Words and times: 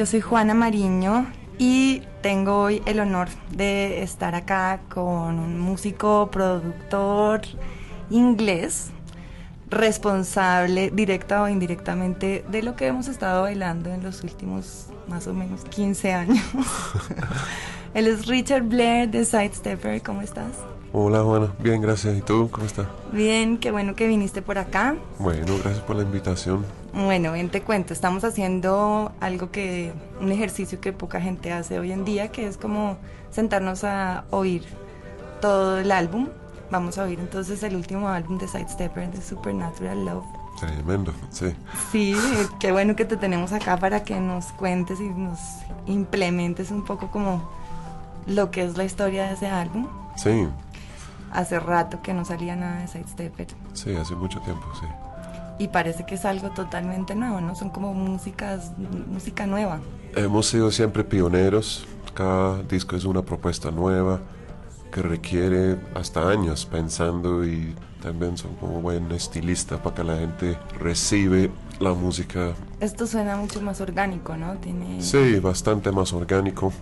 Yo 0.00 0.06
soy 0.06 0.22
Juana 0.22 0.54
Mariño 0.54 1.26
y 1.58 2.00
tengo 2.22 2.58
hoy 2.58 2.80
el 2.86 3.00
honor 3.00 3.28
de 3.50 4.02
estar 4.02 4.34
acá 4.34 4.80
con 4.88 5.38
un 5.38 5.60
músico, 5.60 6.30
productor 6.32 7.42
inglés, 8.08 8.92
responsable 9.68 10.90
directa 10.90 11.42
o 11.42 11.48
indirectamente 11.50 12.46
de 12.48 12.62
lo 12.62 12.76
que 12.76 12.86
hemos 12.86 13.08
estado 13.08 13.42
bailando 13.42 13.92
en 13.92 14.02
los 14.02 14.24
últimos 14.24 14.86
más 15.06 15.26
o 15.26 15.34
menos 15.34 15.66
15 15.66 16.14
años. 16.14 16.46
Él 17.92 18.06
es 18.06 18.26
Richard 18.26 18.62
Blair 18.62 19.10
de 19.10 19.26
Sidestepper, 19.26 20.00
¿cómo 20.00 20.22
estás? 20.22 20.52
Hola 20.92 21.22
Juana, 21.22 21.52
bien, 21.60 21.80
gracias. 21.80 22.16
¿Y 22.16 22.20
tú 22.20 22.48
cómo 22.50 22.66
estás? 22.66 22.86
Bien, 23.12 23.58
qué 23.58 23.70
bueno 23.70 23.94
que 23.94 24.08
viniste 24.08 24.42
por 24.42 24.58
acá. 24.58 24.96
Bueno, 25.20 25.54
gracias 25.62 25.84
por 25.84 25.94
la 25.94 26.02
invitación. 26.02 26.64
Bueno, 26.92 27.30
ven 27.30 27.48
te 27.48 27.62
cuento, 27.62 27.92
estamos 27.92 28.24
haciendo 28.24 29.12
algo 29.20 29.52
que, 29.52 29.92
un 30.20 30.32
ejercicio 30.32 30.80
que 30.80 30.92
poca 30.92 31.20
gente 31.20 31.52
hace 31.52 31.78
hoy 31.78 31.92
en 31.92 32.04
día, 32.04 32.32
que 32.32 32.46
es 32.46 32.56
como 32.56 32.98
sentarnos 33.30 33.84
a 33.84 34.24
oír 34.30 34.64
todo 35.40 35.78
el 35.78 35.92
álbum. 35.92 36.28
Vamos 36.72 36.98
a 36.98 37.04
oír 37.04 37.20
entonces 37.20 37.62
el 37.62 37.76
último 37.76 38.08
álbum 38.08 38.38
de 38.38 38.48
Sidestepper, 38.48 39.12
de 39.12 39.22
Supernatural 39.22 40.04
Love. 40.04 40.24
Tremendo, 40.58 41.12
sí. 41.30 41.54
Sí, 41.92 42.16
qué 42.58 42.72
bueno 42.72 42.96
que 42.96 43.04
te 43.04 43.16
tenemos 43.16 43.52
acá 43.52 43.76
para 43.76 44.02
que 44.02 44.18
nos 44.18 44.46
cuentes 44.46 45.00
y 45.00 45.08
nos 45.08 45.38
implementes 45.86 46.72
un 46.72 46.84
poco 46.84 47.12
como 47.12 47.48
lo 48.26 48.50
que 48.50 48.64
es 48.64 48.76
la 48.76 48.84
historia 48.84 49.28
de 49.28 49.34
ese 49.34 49.46
álbum. 49.46 49.86
Sí, 50.16 50.48
Hace 51.32 51.60
rato 51.60 52.02
que 52.02 52.12
no 52.12 52.24
salía 52.24 52.56
nada 52.56 52.80
de 52.80 52.88
Sidestepper 52.88 53.46
sí, 53.72 53.94
hace 53.94 54.14
mucho 54.14 54.40
tiempo, 54.40 54.66
sí. 54.80 54.86
y 55.58 55.68
parece 55.68 56.04
que 56.04 56.16
es 56.16 56.24
algo 56.24 56.50
totalmente 56.50 57.14
nuevo, 57.14 57.40
¿no? 57.40 57.54
Son 57.54 57.70
como 57.70 57.94
músicas, 57.94 58.72
música 59.08 59.46
nueva. 59.46 59.80
Hemos 60.16 60.46
sido 60.46 60.70
siempre 60.70 61.04
pioneros. 61.04 61.86
Cada 62.14 62.62
disco 62.64 62.96
es 62.96 63.04
una 63.04 63.22
propuesta 63.22 63.70
nueva 63.70 64.20
que 64.90 65.02
requiere 65.02 65.78
hasta 65.94 66.28
años 66.28 66.66
pensando 66.66 67.44
y 67.44 67.74
también 68.02 68.36
son 68.36 68.54
como 68.56 68.80
buen 68.80 69.10
estilista 69.12 69.82
para 69.82 69.96
que 69.96 70.04
la 70.04 70.16
gente 70.16 70.58
recibe 70.78 71.50
la 71.78 71.92
música. 71.92 72.54
Esto 72.80 73.06
suena 73.06 73.36
mucho 73.36 73.60
más 73.60 73.80
orgánico, 73.80 74.36
¿no? 74.36 74.54
Tiene... 74.54 75.00
Sí, 75.02 75.38
bastante 75.38 75.92
más 75.92 76.12
orgánico. 76.12 76.72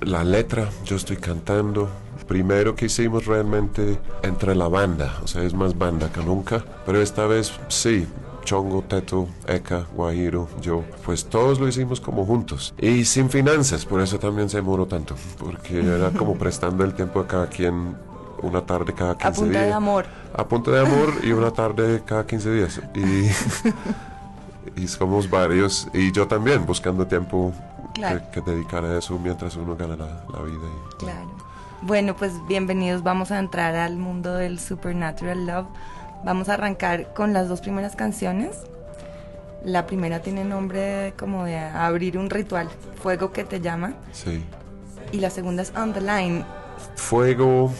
La 0.00 0.24
letra, 0.24 0.68
yo 0.84 0.96
estoy 0.96 1.16
cantando. 1.16 1.88
Primero 2.28 2.74
que 2.74 2.86
hicimos 2.86 3.26
realmente 3.26 3.98
entre 4.22 4.54
la 4.56 4.68
banda, 4.68 5.18
o 5.22 5.26
sea, 5.28 5.42
es 5.44 5.54
más 5.54 5.78
banda 5.78 6.10
que 6.12 6.22
nunca, 6.24 6.64
pero 6.84 7.00
esta 7.00 7.26
vez 7.26 7.52
sí, 7.68 8.06
Chongo, 8.44 8.82
Teto, 8.82 9.28
Eka, 9.46 9.86
Guajiro, 9.94 10.48
yo, 10.60 10.82
pues 11.04 11.26
todos 11.26 11.60
lo 11.60 11.68
hicimos 11.68 12.00
como 12.00 12.24
juntos. 12.26 12.74
Y 12.78 13.04
sin 13.04 13.30
finanzas, 13.30 13.84
por 13.86 14.00
eso 14.00 14.18
también 14.18 14.48
se 14.48 14.56
demoró 14.56 14.86
tanto, 14.86 15.14
porque 15.38 15.80
era 15.80 16.10
como 16.10 16.34
prestando 16.38 16.82
el 16.84 16.94
tiempo 16.94 17.20
a 17.20 17.26
cada 17.28 17.46
quien 17.48 17.96
una 18.42 18.66
tarde 18.66 18.92
cada 18.92 19.14
15 19.16 19.28
A 19.28 19.32
punta 19.32 19.50
días. 19.58 19.66
de 19.66 19.72
amor. 19.72 20.06
A 20.34 20.44
punta 20.46 20.70
de 20.72 20.80
amor 20.80 21.12
y 21.22 21.30
una 21.32 21.50
tarde 21.52 22.02
cada 22.04 22.26
15 22.26 22.52
días. 22.52 22.80
Y, 22.94 24.80
y 24.82 24.88
somos 24.88 25.30
varios, 25.30 25.88
y 25.94 26.12
yo 26.12 26.26
también 26.26 26.66
buscando 26.66 27.06
tiempo 27.06 27.52
Claro. 27.94 28.20
que, 28.30 28.42
que 28.42 28.50
dedicar 28.50 28.84
a 28.84 28.98
eso 28.98 29.18
mientras 29.18 29.56
uno 29.56 29.74
gana 29.74 29.96
la, 29.96 30.24
la 30.32 30.42
vida. 30.42 30.58
y- 30.58 30.96
Claro. 30.98 31.45
Bueno, 31.82 32.16
pues 32.16 32.32
bienvenidos. 32.48 33.02
Vamos 33.02 33.30
a 33.30 33.38
entrar 33.38 33.74
al 33.74 33.96
mundo 33.96 34.34
del 34.34 34.58
Supernatural 34.58 35.46
Love. 35.46 35.66
Vamos 36.24 36.48
a 36.48 36.54
arrancar 36.54 37.12
con 37.12 37.32
las 37.32 37.48
dos 37.48 37.60
primeras 37.60 37.94
canciones. 37.94 38.56
La 39.62 39.86
primera 39.86 40.20
tiene 40.20 40.44
nombre 40.44 41.12
como 41.18 41.44
de 41.44 41.58
abrir 41.58 42.16
un 42.18 42.30
ritual, 42.30 42.68
Fuego 43.02 43.30
que 43.30 43.44
te 43.44 43.60
llama. 43.60 43.94
Sí. 44.12 44.42
Y 45.12 45.18
la 45.18 45.28
segunda 45.28 45.62
es 45.62 45.72
On 45.76 45.92
the 45.92 46.00
Line. 46.00 46.44
Fuego 46.96 47.70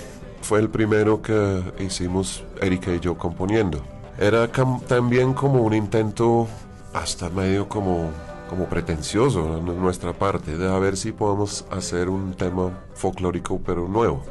fue 0.43 0.61
el 0.61 0.69
primero 0.69 1.23
que 1.23 1.63
hicimos 1.79 2.45
Erika 2.61 2.93
y 2.93 3.01
yo 3.01 3.17
componiendo. 3.17 3.83
Era 4.19 4.49
también 4.87 5.33
como 5.33 5.63
un 5.63 5.75
intento 5.75 6.47
hasta 6.93 7.31
medio 7.31 7.69
como, 7.69 8.11
como 8.49 8.67
pretencioso 8.67 9.57
de 9.57 9.61
nuestra 9.63 10.13
parte 10.13 10.57
de 10.57 10.69
a 10.73 10.79
ver 10.79 10.97
si 10.97 11.13
podemos 11.13 11.65
hacer 11.71 12.09
un 12.09 12.35
tema 12.35 12.71
folclórico 12.95 13.61
pero 13.65 13.89
nuevo, 13.89 14.23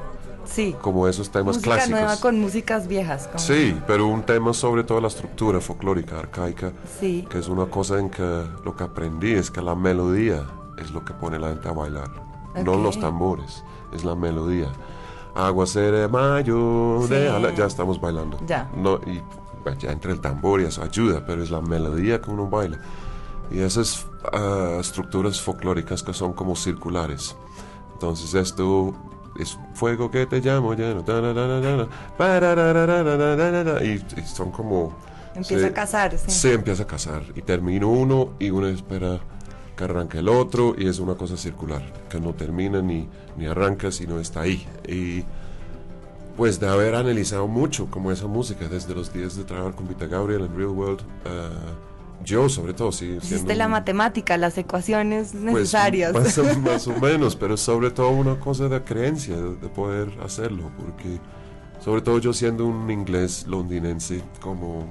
Sí. 0.46 0.76
como 0.82 1.08
esos 1.08 1.32
temas 1.32 1.56
Música 1.58 1.76
clásicos. 1.76 2.00
nueva 2.00 2.18
con 2.20 2.40
músicas 2.40 2.88
viejas. 2.88 3.28
como- 3.28 3.40
Sí, 3.40 3.78
pero 3.88 4.08
un 4.08 4.22
tema 4.24 4.54
sobre 4.54 4.84
todo 4.84 5.02
la 5.02 5.08
estructura 5.08 5.60
folclórica, 5.60 6.20
arcaica, 6.20 6.72
Sí. 7.00 7.28
que 7.30 7.40
es 7.40 7.48
una 7.50 7.66
cosa 7.66 8.00
en 8.00 8.10
que 8.10 8.44
lo 8.64 8.76
que 8.76 8.84
aprendí 8.84 9.34
es 9.34 9.50
que 9.52 9.62
la 9.62 9.76
melodía 9.76 10.44
es 10.78 10.92
lo 10.92 11.04
que 11.04 11.14
pone 11.14 11.38
a 11.38 11.40
la 11.40 11.50
gente 11.50 11.68
a 11.68 11.72
bailar, 11.72 12.10
no 12.64 12.74
Ok. 12.74 12.84
los 12.84 13.00
tambores, 13.00 13.64
es 13.94 14.04
la 14.06 14.16
melodía. 14.16 14.68
Aguacero 15.34 15.98
de 15.98 16.08
mayo, 16.08 17.00
Sí. 17.04 17.10
déjala, 17.14 17.54
ya 17.54 17.66
estamos 17.66 18.00
bailando. 18.00 18.38
Ya. 18.46 18.70
No, 18.78 18.96
y 19.06 19.22
bueno, 19.64 19.78
ya 19.80 19.92
entre 19.92 20.12
el 20.14 20.22
tambor 20.22 20.62
y 20.62 20.66
eso 20.66 20.82
ayuda, 20.84 21.24
pero 21.26 21.44
es 21.44 21.50
la 21.52 21.60
melodía 21.60 22.22
que 22.22 22.30
uno 22.30 22.48
baila 22.48 22.78
y 23.52 23.60
esas 23.60 24.06
uh, 24.34 24.80
estructuras 24.80 25.42
folclóricas 25.42 26.04
que 26.04 26.14
son 26.14 26.34
como 26.34 26.56
circulares. 26.56 27.36
Entonces 27.94 28.34
esto 28.34 28.94
es 29.40 29.58
fuego 29.74 30.10
que 30.12 30.26
te 30.26 30.42
llamo 30.42 30.74
y, 30.74 30.82
y 33.92 34.26
son 34.26 34.52
como... 34.52 34.96
Empieza 35.36 35.64
se, 35.64 35.68
a 35.68 35.74
casar, 35.74 36.18
sí. 36.18 36.32
Se 36.32 36.54
empieza 36.54 36.84
a 36.84 36.88
casar 36.88 37.24
y 37.36 37.42
termina 37.42 37.86
uno 37.86 38.30
y 38.40 38.50
uno 38.52 38.68
espera 38.68 39.20
que 39.76 39.84
arranque 39.84 40.20
el 40.20 40.30
otro 40.30 40.76
y 40.78 40.88
es 40.88 41.00
una 41.00 41.16
cosa 41.16 41.36
circular, 41.36 41.84
que 42.10 42.22
no 42.22 42.34
termina 42.34 42.82
ni, 42.82 43.10
ni 43.36 43.46
arranca, 43.46 43.92
sino 43.92 44.20
está 44.20 44.42
ahí. 44.42 44.66
Y 44.88 45.26
pues 46.38 46.60
de 46.60 46.70
haber 46.70 46.96
analizado 46.96 47.48
mucho 47.48 47.88
como 47.92 48.12
esa 48.12 48.28
música 48.28 48.70
desde 48.70 48.96
los 48.96 49.12
días 49.12 49.36
de 49.36 49.44
trabajar 49.44 49.76
con 49.76 49.88
Vita 49.88 50.06
Gabriel 50.06 50.46
en 50.46 50.56
Real 50.56 50.70
World. 50.70 51.02
Uh, 51.02 51.95
yo 52.24 52.50
sobre 52.50 52.74
todo, 52.74 52.92
sí. 52.92 53.18
Hiciste 53.22 53.56
la 53.56 53.66
un- 53.66 53.72
matemática, 53.74 54.38
las 54.38 54.58
ecuaciones 54.58 55.30
pues, 55.32 55.44
necesarias. 55.44 56.14
más, 56.14 56.38
o- 56.38 56.60
más 56.60 56.88
o 56.88 57.00
menos, 57.00 57.36
pero 57.36 57.58
sobre 57.58 57.92
todo 57.92 58.10
una 58.10 58.40
cosa 58.40 58.68
de 58.70 58.84
creencia, 58.84 59.36
de, 59.36 59.56
de 59.56 59.68
poder 59.70 60.10
hacerlo, 60.24 60.72
porque 60.78 61.20
sobre 61.84 62.02
todo 62.02 62.18
yo 62.20 62.34
siendo 62.34 62.66
un 62.66 62.90
inglés 62.90 63.46
londinense, 63.48 64.22
como 64.42 64.88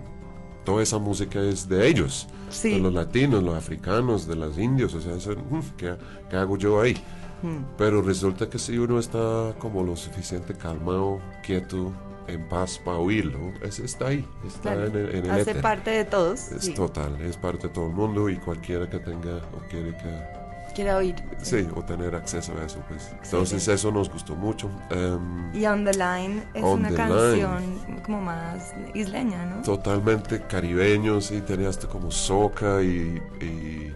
toda 0.64 0.82
esa 0.82 0.98
música 0.98 1.40
es 1.40 1.68
de 1.68 1.88
ellos, 1.88 2.26
Sí. 2.50 2.74
de 2.74 2.78
los 2.78 2.92
latinos, 2.94 3.42
los 3.42 3.54
africanos, 3.56 4.26
de 4.28 4.36
los 4.36 4.56
indios, 4.58 4.94
o 4.94 5.00
sea, 5.00 5.14
eso, 5.14 5.34
¿qué, 5.76 5.96
qué 6.30 6.36
hago 6.36 6.56
yo 6.56 6.80
ahí? 6.80 6.94
Hmm. 7.42 7.64
Pero 7.76 8.00
resulta 8.00 8.48
que 8.48 8.58
si 8.58 8.78
uno 8.78 8.98
está 8.98 9.54
como 9.58 9.82
lo 9.82 9.96
suficiente 9.96 10.54
calmado, 10.54 11.18
quieto, 11.44 11.92
en 12.26 12.42
paz 12.48 12.78
para 12.84 12.98
oírlo, 12.98 13.52
ese 13.62 13.84
está 13.84 14.08
ahí, 14.08 14.26
está 14.46 14.72
Claro. 14.72 14.86
en 14.86 14.96
el, 14.96 15.14
en 15.16 15.24
el 15.26 15.30
Hace 15.30 15.50
éter. 15.50 15.62
parte 15.62 15.90
de 15.90 16.04
todos. 16.04 16.52
Es 16.52 16.64
sí. 16.64 16.74
total, 16.74 17.20
es 17.20 17.36
parte 17.36 17.68
de 17.68 17.74
todo 17.74 17.86
el 17.88 17.92
mundo 17.92 18.28
y 18.30 18.36
cualquiera 18.36 18.88
que 18.88 18.98
tenga 18.98 19.36
o 19.52 19.58
quiere 19.70 19.90
que 19.96 20.44
Quiero 20.74 20.96
oír. 20.96 21.14
Sí, 21.40 21.68
o 21.76 21.82
tener 21.84 22.16
acceso 22.16 22.52
a 22.60 22.64
eso, 22.64 22.80
pues. 22.88 23.12
Entonces 23.22 23.68
eso 23.68 23.92
nos 23.92 24.10
gustó 24.10 24.34
mucho. 24.34 24.68
Em, 24.90 25.54
Y 25.54 25.64
On 25.66 25.84
the 25.84 25.92
Line 25.92 26.42
es 26.52 26.64
una 26.64 26.90
canción 26.92 27.62
como 28.04 28.20
más 28.20 28.74
isleña, 28.92 29.46
¿no? 29.46 29.62
totalmente 29.62 30.40
caribeños 30.48 31.30
y 31.30 31.42
tenía 31.42 31.68
hasta 31.68 31.86
como 31.86 32.10
soca 32.10 32.82
y, 32.82 33.22
y 33.40 33.94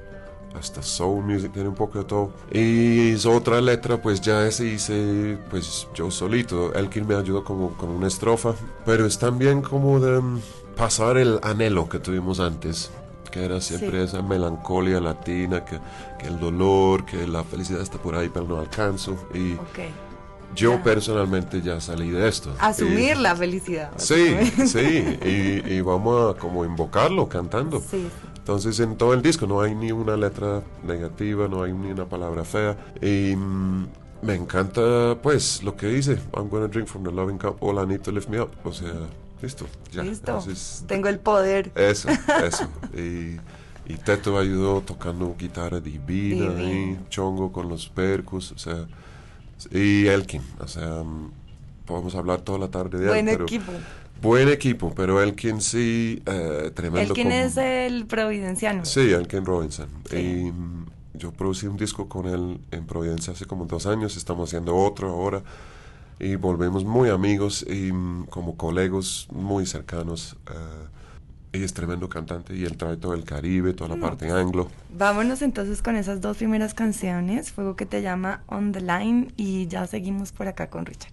hasta 0.55 0.83
soul 0.83 1.25
music, 1.25 1.53
tiene 1.53 1.69
un 1.69 1.75
poco 1.75 1.99
de 1.99 2.05
todo. 2.05 2.33
Y 2.53 3.11
es 3.13 3.27
otra 3.27 3.61
letra, 3.61 4.01
pues 4.01 4.21
ya 4.21 4.47
ese 4.47 4.67
hice, 4.67 5.39
pues 5.51 5.87
yo 5.95 6.11
solito. 6.11 6.73
Elkin 6.75 7.07
me 7.07 7.15
ayudó 7.15 7.45
como 7.45 7.71
con 7.77 7.91
una 7.91 8.07
estrofa, 8.09 8.55
pero 8.85 9.07
es 9.07 9.19
también 9.19 9.63
como 9.63 10.01
de 10.01 10.21
mm, 10.21 10.41
pasar 10.77 11.17
el 11.19 11.39
anhelo 11.43 11.89
que 11.89 11.99
tuvimos 11.99 12.41
antes. 12.41 12.91
Que 13.31 13.45
era 13.45 13.61
siempre 13.61 13.91
Sí. 14.01 14.05
esa 14.17 14.23
melancolía 14.23 15.01
latina, 15.01 15.63
que, 15.65 15.79
que 16.19 16.27
el 16.29 16.41
dolor, 16.41 17.05
que 17.05 17.27
la 17.27 17.45
felicidad 17.45 17.83
está 17.83 17.99
por 17.99 18.15
ahí, 18.17 18.31
pero 18.33 18.47
no 18.47 18.59
alcanzo. 18.59 19.17
Y 19.35 19.53
Ok. 19.53 19.81
yo 20.57 20.83
personalmente 20.83 21.61
ya 21.61 21.79
salí 21.79 22.11
de 22.11 22.27
esto. 22.27 22.55
Asumir 22.59 23.17
Y- 23.19 23.21
la 23.21 23.37
felicidad. 23.37 23.91
Sí, 23.99 24.35
sí, 24.67 25.19
y, 25.23 25.73
y 25.75 25.81
vamos 25.83 26.35
a 26.35 26.39
como 26.39 26.65
invocarlo 26.65 27.29
cantando. 27.29 27.81
Sí, 27.81 28.09
Entonces 28.49 28.81
en 28.81 28.97
todo 28.97 29.13
el 29.13 29.21
disco 29.21 29.47
no 29.47 29.61
hay 29.61 29.75
ni 29.75 29.93
una 29.93 30.17
letra 30.17 30.63
negativa, 30.83 31.49
no 31.49 31.65
hay 31.65 31.73
ni 31.75 31.91
una 31.91 32.07
palabra 32.07 32.45
fea. 32.45 32.79
Y 33.03 33.37
mm, 33.37 33.87
me 34.23 34.37
encanta 34.37 35.19
pues 35.23 35.63
lo 35.63 35.77
que 35.77 35.89
dice, 35.89 36.19
I'm 36.35 36.49
gonna 36.49 36.67
drink 36.67 36.87
from 36.89 37.05
the 37.05 37.13
loving 37.13 37.37
cup, 37.37 37.59
all 37.63 37.77
I 37.79 37.87
need 37.87 38.01
to 38.01 38.11
lift 38.11 38.31
me 38.31 38.41
up. 38.41 38.49
O 38.65 38.73
sea, 38.73 38.91
listo, 39.43 39.67
ya. 39.93 40.03
listo. 40.03 40.31
Entonces, 40.31 40.83
Tengo 40.87 41.09
el 41.09 41.19
poder. 41.19 41.71
eso, 41.75 42.09
eso. 42.43 42.67
Y, 42.97 43.37
y 43.85 43.97
Teto 44.03 44.39
ayudó 44.39 44.81
tocando 44.81 45.37
guitarra 45.39 45.79
divina, 45.81 46.63
y 46.63 46.99
Chongo 47.11 47.53
con 47.53 47.69
los 47.69 47.91
percus, 47.91 48.53
o 48.53 48.57
sea, 48.59 48.87
y 49.71 50.07
Elkin, 50.07 50.41
o 50.59 50.67
sea, 50.67 51.03
mm, 51.05 51.31
podemos 51.85 52.15
hablar 52.15 52.41
toda 52.41 52.59
la 52.61 52.69
tarde 52.69 52.99
de 52.99 53.09
Buen 53.09 53.29
él. 53.29 53.35
pero- 53.35 53.45
equipo. 53.45 53.73
Buen 54.21 54.49
equipo, 54.49 54.93
pero 54.95 55.23
Elkin 55.23 55.61
sí, 55.61 56.21
eh, 56.27 56.71
tremendo. 56.75 57.13
¿El 57.13 57.13
quién 57.15 57.29
como- 57.29 57.41
es 57.41 57.57
el 57.57 58.07
providenciano? 58.07 58.85
Sí, 58.85 59.01
Elkin 59.13 59.45
Robinson. 59.45 59.89
Sí. 60.11 60.17
Y 60.17 60.53
mm, 60.53 60.87
yo 61.15 61.31
producí 61.33 61.67
un 61.67 61.77
disco 61.77 62.09
con 62.09 62.27
él 62.27 62.61
en 62.71 62.87
Providencia 62.87 63.33
hace 63.33 63.45
como 63.47 63.67
dos 63.67 63.87
años, 63.87 64.17
estamos 64.17 64.49
haciendo 64.51 64.75
otro 64.77 65.09
ahora 65.11 65.43
y 66.19 66.35
volvemos 66.37 66.85
muy 66.85 67.11
amigos 67.11 67.65
y 67.69 67.93
mm, 67.93 68.27
como 68.27 68.57
colegas 68.57 69.29
muy 69.31 69.67
cercanos. 69.67 70.37
y 71.51 71.63
es 71.63 71.73
tremendo 71.73 72.11
cantante 72.11 72.55
y 72.55 72.65
él 72.65 72.77
trae 72.77 72.99
todo 72.99 73.15
el 73.15 73.25
Caribe, 73.25 73.73
toda 73.73 73.89
la 73.89 73.97
Mm. 73.97 74.01
parte 74.01 74.31
anglo. 74.31 74.69
Vámonos 74.91 75.41
entonces 75.41 75.81
con 75.81 75.97
esas 75.97 76.21
dos 76.21 76.37
primeras 76.37 76.75
canciones, 76.75 77.53
Fuego 77.53 77.75
que 77.75 77.87
te 77.87 78.03
llama 78.03 78.43
On 78.49 78.71
the 78.71 78.83
Line 78.83 79.33
y 79.37 79.67
ya 79.67 79.87
seguimos 79.87 80.31
por 80.31 80.47
acá 80.47 80.69
con 80.69 80.85
Richard. 80.85 81.13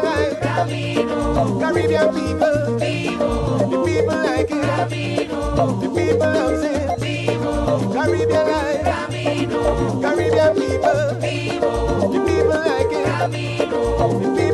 Caribbean, 0.00 0.36
Camino. 0.40 1.60
Caribbean 1.60 2.08
people, 2.14 2.78
people 3.84 4.08
like 4.08 4.50
it, 4.50 4.66
Caribbean 7.92 8.46
life, 8.48 8.82
Caribbean 10.02 10.54
people, 10.54 10.82
the 12.10 12.18
people 12.26 12.48
like 12.48 12.92
it, 12.92 13.06
Camino. 13.18 13.78
the 14.20 14.28
people 14.36 14.45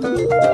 Música 0.00 0.50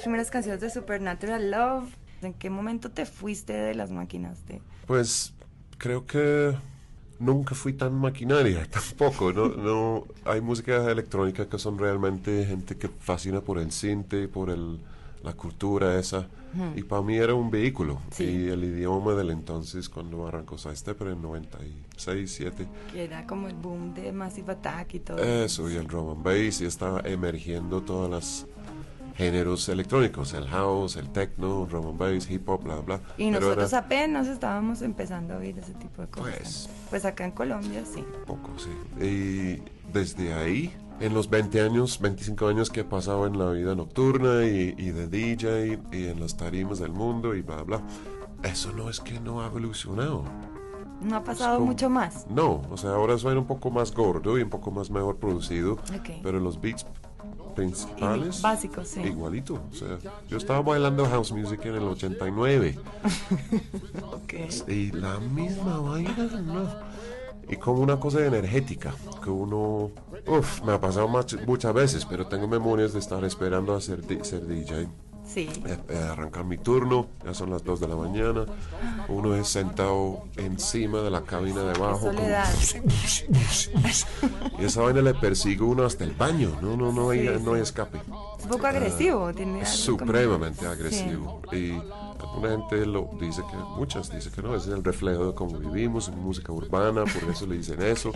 las 0.00 0.04
primeras 0.04 0.30
canciones 0.30 0.62
de 0.62 0.70
Supernatural 0.70 1.50
Love. 1.50 1.90
¿En 2.22 2.32
qué 2.32 2.48
momento 2.48 2.90
te 2.90 3.04
fuiste 3.04 3.52
de 3.52 3.74
las 3.74 3.90
máquinas? 3.90 4.46
De... 4.46 4.62
Pues 4.86 5.34
creo 5.76 6.06
que 6.06 6.54
nunca 7.18 7.54
fui 7.54 7.74
tan 7.74 7.94
maquinaria, 7.96 8.66
tampoco. 8.70 9.30
No, 9.30 9.48
no, 9.48 10.06
hay 10.24 10.40
música 10.40 10.90
electrónica 10.90 11.46
que 11.50 11.58
son 11.58 11.78
realmente 11.78 12.46
gente 12.46 12.78
que 12.78 12.88
fascina 12.88 13.42
por 13.42 13.58
el 13.58 13.72
cinte, 13.72 14.26
por 14.26 14.48
el, 14.48 14.80
la 15.22 15.34
cultura 15.34 15.98
esa. 15.98 16.26
Y 16.74 16.82
para 16.82 17.02
mí 17.02 17.16
era 17.16 17.34
un 17.34 17.50
vehículo. 17.50 18.00
Sí. 18.10 18.24
Y 18.24 18.48
el 18.48 18.64
idioma 18.64 19.12
del 19.14 19.30
entonces, 19.30 19.88
cuando 19.88 20.26
arrancó 20.26 20.58
Sidestep 20.58 21.00
en 21.02 21.22
96, 21.22 22.32
7. 22.32 22.66
Que 22.90 23.04
era 23.04 23.24
como 23.26 23.48
el 23.48 23.54
boom 23.54 23.94
de 23.94 24.10
Massive 24.10 24.52
Attack 24.52 24.94
y 24.94 24.98
todo. 25.00 25.18
Eso, 25.18 25.70
y 25.70 25.76
el 25.76 25.86
drum 25.86 26.10
and 26.10 26.24
bass, 26.24 26.60
y 26.60 26.64
estaba 26.64 27.02
emergiendo 27.04 27.82
todos 27.82 28.10
los 28.10 28.46
géneros 29.20 29.68
electrónicos, 29.68 30.32
el 30.32 30.46
house, 30.48 30.96
el 30.96 31.10
techno, 31.10 31.66
drum 31.66 31.88
and 31.88 31.98
bass, 31.98 32.30
hip 32.30 32.48
hop, 32.48 32.62
bla, 32.64 32.76
bla. 32.76 33.00
Y 33.18 33.30
Pero 33.30 33.40
nosotros 33.40 33.72
era 33.72 33.78
apenas 33.82 34.26
estábamos 34.28 34.80
empezando 34.82 35.34
a 35.34 35.36
oír 35.36 35.58
ese 35.58 35.74
tipo 35.74 36.02
de 36.02 36.08
cosas. 36.08 36.30
Pues- 36.38 36.68
Pues 36.90 37.04
acá 37.04 37.24
en 37.26 37.32
Colombia 37.32 37.82
sí. 37.84 38.02
poco, 38.26 38.50
sí. 38.58 39.04
Y 39.04 39.62
desde 39.92 40.32
ahí, 40.32 40.74
en 41.00 41.12
los 41.14 41.28
20 41.28 41.60
años, 41.60 42.00
25 42.00 42.48
años 42.48 42.70
que 42.70 42.80
he 42.80 42.84
pasado 42.84 43.26
en 43.26 43.38
la 43.38 43.50
vida 43.50 43.74
nocturna 43.74 44.44
y, 44.46 44.74
y 44.78 44.90
de 44.90 45.06
DJ 45.06 45.78
y 45.92 46.06
en 46.06 46.18
las 46.20 46.36
tarimas 46.36 46.78
del 46.78 46.92
mundo 46.92 47.34
y 47.34 47.42
bla, 47.42 47.62
bla, 47.62 47.82
eso 48.42 48.72
no 48.72 48.88
es 48.88 49.00
que 49.00 49.20
no 49.20 49.42
ha 49.42 49.46
evolucionado. 49.46 50.24
No 51.02 51.16
ha 51.16 51.24
pasado 51.24 51.54
como- 51.56 51.66
mucho 51.70 51.88
más. 51.88 52.26
No, 52.28 52.62
o 52.70 52.76
sea, 52.76 52.90
ahora 52.90 53.16
suena 53.18 53.40
un 53.40 53.46
poco 53.46 53.70
más 53.70 53.92
gordo 53.94 54.38
y 54.38 54.42
un 54.42 54.50
poco 54.50 54.70
más 54.70 54.90
mejor 54.90 55.16
producido, 55.16 55.74
Ok. 55.74 56.10
pero 56.22 56.40
los 56.40 56.60
beats 56.60 56.84
principales 57.54 58.40
básicos, 58.42 58.88
sí. 58.88 59.00
igualito. 59.00 59.60
O 59.70 59.74
sea, 59.74 59.98
yo 60.28 60.36
estaba 60.36 60.62
bailando 60.62 61.06
house 61.06 61.32
music 61.32 61.64
en 61.66 61.74
el 61.76 61.82
89 61.82 62.78
Ok. 64.12 64.34
y 64.68 64.92
la 64.92 65.18
misma 65.18 65.78
vaina, 65.78 66.16
no. 66.42 66.68
Y 67.48 67.56
como 67.56 67.80
una 67.80 67.98
cosa 67.98 68.24
energética, 68.24 68.94
que 69.24 69.30
uno, 69.30 69.90
uff, 70.26 70.62
me 70.62 70.72
ha 70.72 70.80
pasado 70.80 71.08
muchas 71.08 71.74
veces, 71.74 72.04
pero 72.04 72.26
tengo 72.26 72.46
memorias 72.46 72.92
de 72.92 73.00
estar 73.00 73.24
esperando 73.24 73.74
a 73.74 73.80
ser, 73.80 74.02
ser 74.24 74.46
DJ. 74.46 74.86
Sí. 75.32 75.48
Eh, 75.64 75.78
eh, 75.90 75.96
arrancar 76.10 76.44
mi 76.44 76.58
turno, 76.58 77.06
ya 77.24 77.32
son 77.34 77.50
las 77.50 77.62
2 77.62 77.78
de 77.80 77.86
la 77.88 77.94
mañana, 77.94 78.46
uno 79.08 79.36
es 79.36 79.46
sentado 79.48 80.24
encima 80.36 81.02
de 81.02 81.10
la 81.10 81.22
cabina 81.22 81.62
de 81.62 81.70
abajo. 81.70 82.10
y 84.58 84.64
esa 84.64 84.82
vaina 84.82 85.02
le 85.02 85.14
persigue 85.14 85.62
uno 85.62 85.84
hasta 85.84 86.02
el 86.04 86.12
baño, 86.12 86.56
no, 86.60 86.76
no, 86.76 86.92
no 86.92 87.10
hay, 87.10 87.40
no 87.44 87.54
hay 87.54 87.62
escape. 87.62 87.98
Es 88.38 88.44
un 88.44 88.50
poco 88.50 88.66
agresivo. 88.66 89.32
Tiene 89.32 89.62
Es 89.62 89.86
algo 89.86 89.98
como- 89.98 90.12
supremamente 90.12 90.60
Sí. 90.60 90.66
agresivo. 90.66 91.42
Y 91.52 91.72
alguna 92.20 92.50
gente 92.50 92.86
lo 92.86 93.10
dice 93.20 93.42
que, 93.50 93.56
muchas 93.76 94.10
dicen 94.12 94.32
que 94.32 94.42
no, 94.42 94.56
es 94.56 94.66
el 94.66 94.82
reflejo 94.82 95.26
de 95.28 95.34
cómo 95.34 95.58
vivimos, 95.58 96.08
en 96.08 96.18
música 96.18 96.52
urbana, 96.52 97.04
por 97.04 97.30
eso 97.30 97.46
le 97.46 97.56
dicen 97.58 97.80
eso. 97.82 98.10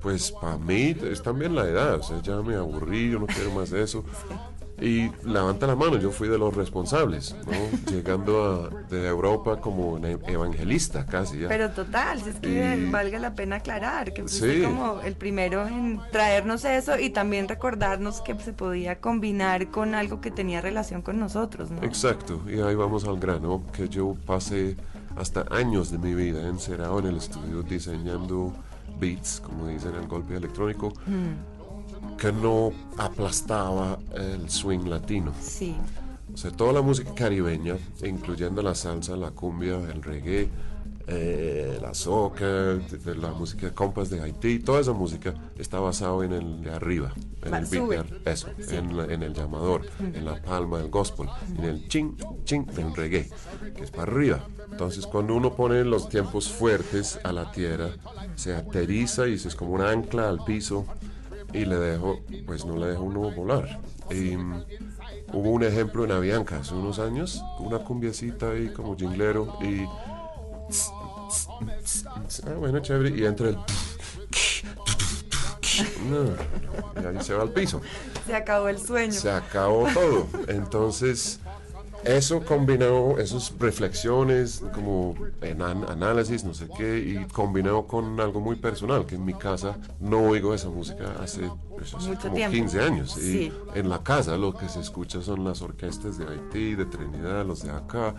Pues 0.00 0.32
para 0.32 0.56
mí 0.56 0.96
es 1.02 1.22
también 1.22 1.54
la 1.54 1.64
edad, 1.64 1.96
o 1.96 2.02
sea, 2.02 2.22
ya 2.22 2.36
me 2.40 2.54
aburrí, 2.56 3.10
yo 3.10 3.18
no 3.18 3.26
quiero 3.26 3.50
más 3.50 3.68
de 3.68 3.82
eso. 3.82 4.02
Y 4.80 5.10
levanta 5.26 5.66
la 5.66 5.76
mano, 5.76 5.98
yo 5.98 6.10
fui 6.10 6.28
de 6.28 6.38
los 6.38 6.54
responsables, 6.56 7.36
¿no? 7.46 7.92
Llegando 7.92 8.70
a, 8.72 8.84
de 8.88 9.06
Europa 9.06 9.60
como 9.60 9.98
evangelista 10.26 11.04
casi 11.04 11.40
ya. 11.40 11.48
Pero 11.48 11.70
total, 11.70 12.20
si 12.22 12.30
es 12.30 12.36
que 12.36 12.76
Y- 12.78 12.90
valga 12.90 13.18
la 13.18 13.34
pena 13.34 13.56
aclarar 13.56 14.12
que 14.14 14.22
fuiste 14.22 14.56
Sí. 14.56 14.62
como 14.62 15.00
el 15.02 15.14
primero 15.16 15.66
en 15.66 16.00
traernos 16.12 16.64
eso 16.64 16.98
y 16.98 17.10
también 17.10 17.46
recordarnos 17.48 18.22
que 18.22 18.34
se 18.40 18.52
podía 18.54 19.00
combinar 19.00 19.70
con 19.70 19.94
algo 19.94 20.20
que 20.20 20.30
tenía 20.30 20.60
relación 20.62 21.02
con 21.02 21.18
nosotros, 21.20 21.70
¿no? 21.70 21.82
Exacto, 21.82 22.40
y 22.48 22.60
ahí 22.60 22.74
vamos 22.74 23.04
al 23.04 23.18
grano, 23.18 23.62
que 23.74 23.88
yo 23.88 24.16
pasé 24.26 24.76
hasta 25.16 25.44
años 25.50 25.90
de 25.90 25.98
mi 25.98 26.14
vida 26.14 26.46
encerrado 26.48 27.00
en 27.00 27.06
el 27.08 27.16
estudio 27.18 27.62
diseñando 27.62 28.52
beats, 28.98 29.40
como 29.44 29.66
dicen, 29.66 29.94
el 29.94 30.06
golpe 30.06 30.36
electrónico, 30.36 30.92
que 32.18 32.32
no 32.32 32.72
aplastaba 32.98 33.98
el 34.14 34.48
swing 34.50 34.88
latino. 34.88 35.32
Sí, 35.40 35.76
O 36.32 36.36
sea, 36.36 36.50
toda 36.52 36.72
la 36.72 36.82
música 36.82 37.12
caribeña, 37.14 37.76
incluyendo 38.04 38.62
la 38.62 38.74
salsa, 38.74 39.16
la 39.16 39.30
cumbia, 39.32 39.76
el 39.92 40.02
reggae, 40.02 40.48
eh, 41.08 41.78
la 41.82 41.92
soca, 41.92 42.44
la 43.16 43.32
música 43.32 43.66
de 43.66 43.72
compas 43.74 44.10
de 44.10 44.20
Haití, 44.20 44.60
toda 44.60 44.80
esa 44.80 44.92
música 44.92 45.34
está 45.58 45.80
basada 45.80 46.24
en 46.24 46.32
el 46.32 46.62
de 46.62 46.70
arriba, 46.70 47.12
en 47.44 47.54
el 47.54 47.60
beat, 47.66 47.82
sube. 47.82 47.94
de 47.96 48.00
ar- 48.00 48.20
eso, 48.26 48.48
en, 48.68 48.96
la- 48.96 49.06
en 49.06 49.22
el 49.24 49.34
llamador, 49.34 49.82
en 49.98 50.24
la 50.24 50.40
palma 50.40 50.78
del 50.78 50.88
gospel, 50.90 51.26
en 51.58 51.64
el 51.64 51.88
ching, 51.88 52.16
ching 52.44 52.64
del 52.66 52.94
reggae, 52.94 53.28
que 53.76 53.82
es 53.84 53.90
para 53.90 54.04
arriba. 54.12 54.44
Entonces, 54.70 55.06
cuando 55.08 55.34
uno 55.34 55.52
pone 55.56 55.82
los 55.84 56.08
tiempos 56.08 56.48
fuertes 56.48 57.18
a 57.24 57.32
la 57.32 57.50
tierra, 57.50 57.88
se 58.36 58.54
aterriza 58.54 59.26
y 59.26 59.36
se 59.36 59.48
es 59.48 59.56
como 59.56 59.72
un 59.72 59.80
ancla 59.82 60.28
al 60.28 60.44
piso 60.44 60.86
y 61.52 61.64
le 61.64 61.76
dejo, 61.76 62.20
pues 62.46 62.64
no 62.64 62.76
le 62.76 62.86
dejo 62.86 63.02
uno 63.02 63.30
volar. 63.30 63.80
Y, 64.10 64.36
mm, 64.36 64.64
hubo 65.32 65.50
un 65.50 65.62
ejemplo 65.62 66.04
en 66.04 66.12
Avianca 66.12 66.58
hace 66.58 66.74
unos 66.74 66.98
años, 66.98 67.42
una 67.58 67.78
cumbiacita 67.78 68.50
ahí 68.50 68.68
como 68.68 68.96
jinglero 68.96 69.56
y... 69.60 69.84
Ah, 72.46 72.54
bueno, 72.58 72.80
chévere, 72.80 73.16
y 73.16 73.24
entra 73.24 73.48
el... 73.50 73.58
Y 77.00 77.06
ahí 77.06 77.22
se 77.22 77.34
va 77.34 77.42
al 77.42 77.50
piso. 77.50 77.80
se 78.26 78.34
acabó 78.34 78.68
el 78.68 78.78
sueño. 78.78 79.12
Se 79.12 79.30
acabó 79.30 79.86
todo. 79.94 80.26
Entonces, 80.48 81.40
eso 82.04 82.40
combinado, 82.44 83.18
esas 83.18 83.52
reflexiones, 83.58 84.62
como 84.74 85.14
en 85.42 85.62
an- 85.62 85.84
análisis, 85.88 86.44
no 86.44 86.54
sé 86.54 86.68
qué, 86.76 86.98
y 86.98 87.24
combinado 87.32 87.86
con 87.86 88.18
algo 88.20 88.40
muy 88.40 88.56
personal, 88.56 89.04
que 89.06 89.16
en 89.16 89.24
mi 89.24 89.34
casa 89.34 89.76
no 90.00 90.18
oigo 90.20 90.54
esa 90.54 90.68
música 90.68 91.14
hace, 91.22 91.42
pues, 91.76 91.92
hace 91.94 92.14
como 92.16 92.34
tiempo. 92.34 92.54
15 92.56 92.80
años. 92.80 93.16
Y 93.18 93.20
Sí. 93.20 93.52
en 93.74 93.88
la 93.88 94.02
casa 94.02 94.36
lo 94.36 94.54
que 94.54 94.68
se 94.68 94.80
escucha 94.80 95.20
son 95.22 95.44
las 95.44 95.60
orquestas 95.62 96.16
de 96.18 96.26
Haití, 96.26 96.74
de 96.74 96.86
Trinidad, 96.86 97.44
los 97.44 97.62
de 97.62 97.70
acá, 97.70 98.14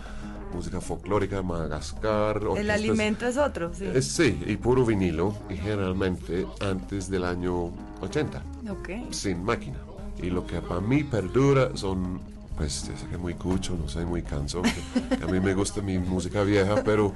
música 0.54 0.82
folclórica 0.82 1.38
de 1.38 1.44
Madagascar. 1.44 2.38
el 2.38 2.48
orquestas- 2.48 2.70
alimento 2.76 3.26
es 3.28 3.38
otro, 3.38 3.72
sí. 3.74 3.86
Eh, 3.86 4.02
Sí, 4.02 4.42
y 4.46 4.58
puro 4.58 4.86
vinilo, 4.86 5.34
y 5.50 5.56
generalmente 5.56 6.46
antes 6.60 7.10
del 7.10 7.24
año 7.24 7.72
80 8.02 8.44
Ok. 8.70 8.90
sin 9.12 9.44
máquina. 9.44 9.78
Y 10.22 10.30
lo 10.30 10.46
que 10.46 10.62
para 10.62 10.82
mí 10.82 11.04
perdura 11.04 11.72
son, 11.76 12.20
pues, 12.58 12.74
sé 12.74 12.92
que 13.10 13.18
muy 13.18 13.34
cucho, 13.36 13.76
no 13.76 13.88
soy 13.90 14.06
muy 14.06 14.22
cansón. 14.22 14.64
a 15.22 15.26
mí 15.32 15.40
me 15.40 15.54
gusta 15.54 15.82
mi 15.82 15.98
música 16.00 16.44
vieja, 16.44 16.84
pero 16.84 17.14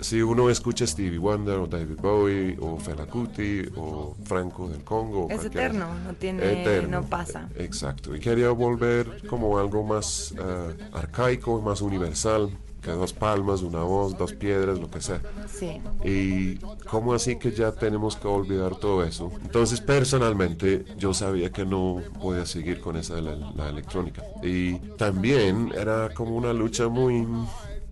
si 0.00 0.22
uno 0.22 0.48
escucha 0.50 0.86
Stevie 0.86 1.18
Wonder 1.18 1.58
o 1.58 1.66
David 1.66 1.96
Bowie 2.00 2.56
o 2.60 2.78
Fela 2.78 3.06
Kuti 3.06 3.62
o 3.76 4.14
Franco 4.24 4.68
del 4.68 4.84
Congo. 4.84 5.28
Es 5.30 5.44
eterno, 5.44 5.88
no 6.04 6.14
tiene- 6.14 6.82
no 6.88 7.02
pasa. 7.04 7.48
Eh, 7.56 7.64
Exacto. 7.64 8.14
Y 8.14 8.20
quería 8.20 8.50
volver 8.50 9.26
como 9.28 9.58
algo 9.58 9.82
más 9.82 10.32
eh, 10.38 10.76
arcaico, 10.92 11.60
más 11.60 11.80
universal, 11.80 12.50
que 12.88 12.94
dos 12.94 13.12
palmas, 13.12 13.62
una 13.62 13.82
voz, 13.82 14.16
dos 14.16 14.32
piedras, 14.32 14.78
lo 14.78 14.90
que 14.90 15.00
sea. 15.00 15.20
Sí. 15.52 15.80
Y 16.04 16.56
cómo 16.88 17.12
así 17.12 17.36
que 17.36 17.52
ya 17.52 17.72
tenemos 17.72 18.16
que 18.16 18.28
olvidar 18.28 18.76
todo 18.76 19.04
eso. 19.04 19.30
Entonces 19.42 19.80
personalmente 19.80 20.84
yo 20.96 21.12
sabía 21.12 21.50
que 21.50 21.66
no 21.66 22.00
podía 22.20 22.46
seguir 22.46 22.80
con 22.80 22.96
esa 22.96 23.16
de 23.16 23.22
la, 23.22 23.34
la 23.34 23.68
electrónica. 23.68 24.22
Y 24.42 24.74
también 24.96 25.72
era 25.76 26.08
como 26.14 26.34
una 26.36 26.52
lucha 26.52 26.88
muy, 26.88 27.26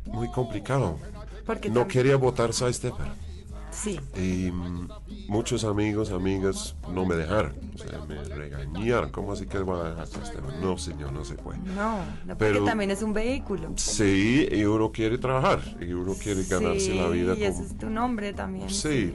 muy 0.07 0.31
complicada. 0.31 0.95
No 1.71 1.87
quería 1.87 2.17
votar 2.17 2.53
Sidestepper. 2.53 3.26
Sí. 3.77 4.01
Y 4.17 4.51
muchos 5.29 5.65
amigos, 5.65 6.11
amigas 6.11 6.75
no 6.93 7.05
me 7.05 7.15
dejaron. 7.15 7.53
O 7.75 7.79
sea, 7.79 8.01
me 8.09 8.23
regañaron. 8.25 9.11
¿Cómo 9.11 9.33
así 9.33 9.47
que 9.47 9.59
va 9.59 9.87
a 9.87 9.91
dejar? 9.91 10.09
No, 10.62 10.79
señor, 10.79 11.12
no 11.12 11.25
se 11.25 11.35
puede. 11.35 11.59
No, 11.59 11.99
no, 11.99 12.05
porque 12.27 12.35
Pero- 12.39 12.65
también 12.65 12.91
es 12.91 13.03
un 13.03 13.12
vehículo. 13.12 13.73
Sí, 13.77 14.49
y 14.51 14.65
uno 14.65 14.91
quiere 14.93 15.19
trabajar. 15.19 15.61
Y 15.81 15.93
uno 15.93 16.15
quiere 16.15 16.43
ganarse 16.45 16.81
Sí, 16.81 16.95
la 16.99 17.09
vida 17.09 17.35
Y 17.37 17.45
ese 17.45 17.53
como... 17.59 17.67
es 17.67 17.79
tu 17.79 17.91
nombre 17.91 18.33
también. 18.33 18.71
Sí. 18.71 19.12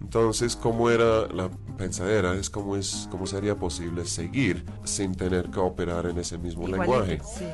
Entonces, 0.00 0.54
¿cómo 0.56 0.90
era 0.90 1.26
la 1.28 1.48
pensadera? 1.78 2.34
Es 2.34 2.50
cómo, 2.50 2.76
es, 2.76 3.08
cómo 3.10 3.26
sería 3.26 3.56
posible 3.56 4.04
seguir 4.04 4.64
sin 4.84 5.14
tener 5.14 5.50
que 5.50 5.58
operar 5.58 6.06
en 6.06 6.18
ese 6.18 6.36
mismo 6.38 6.68
Igualito, 6.68 6.82
lenguaje. 7.00 7.20
sí. 7.38 7.44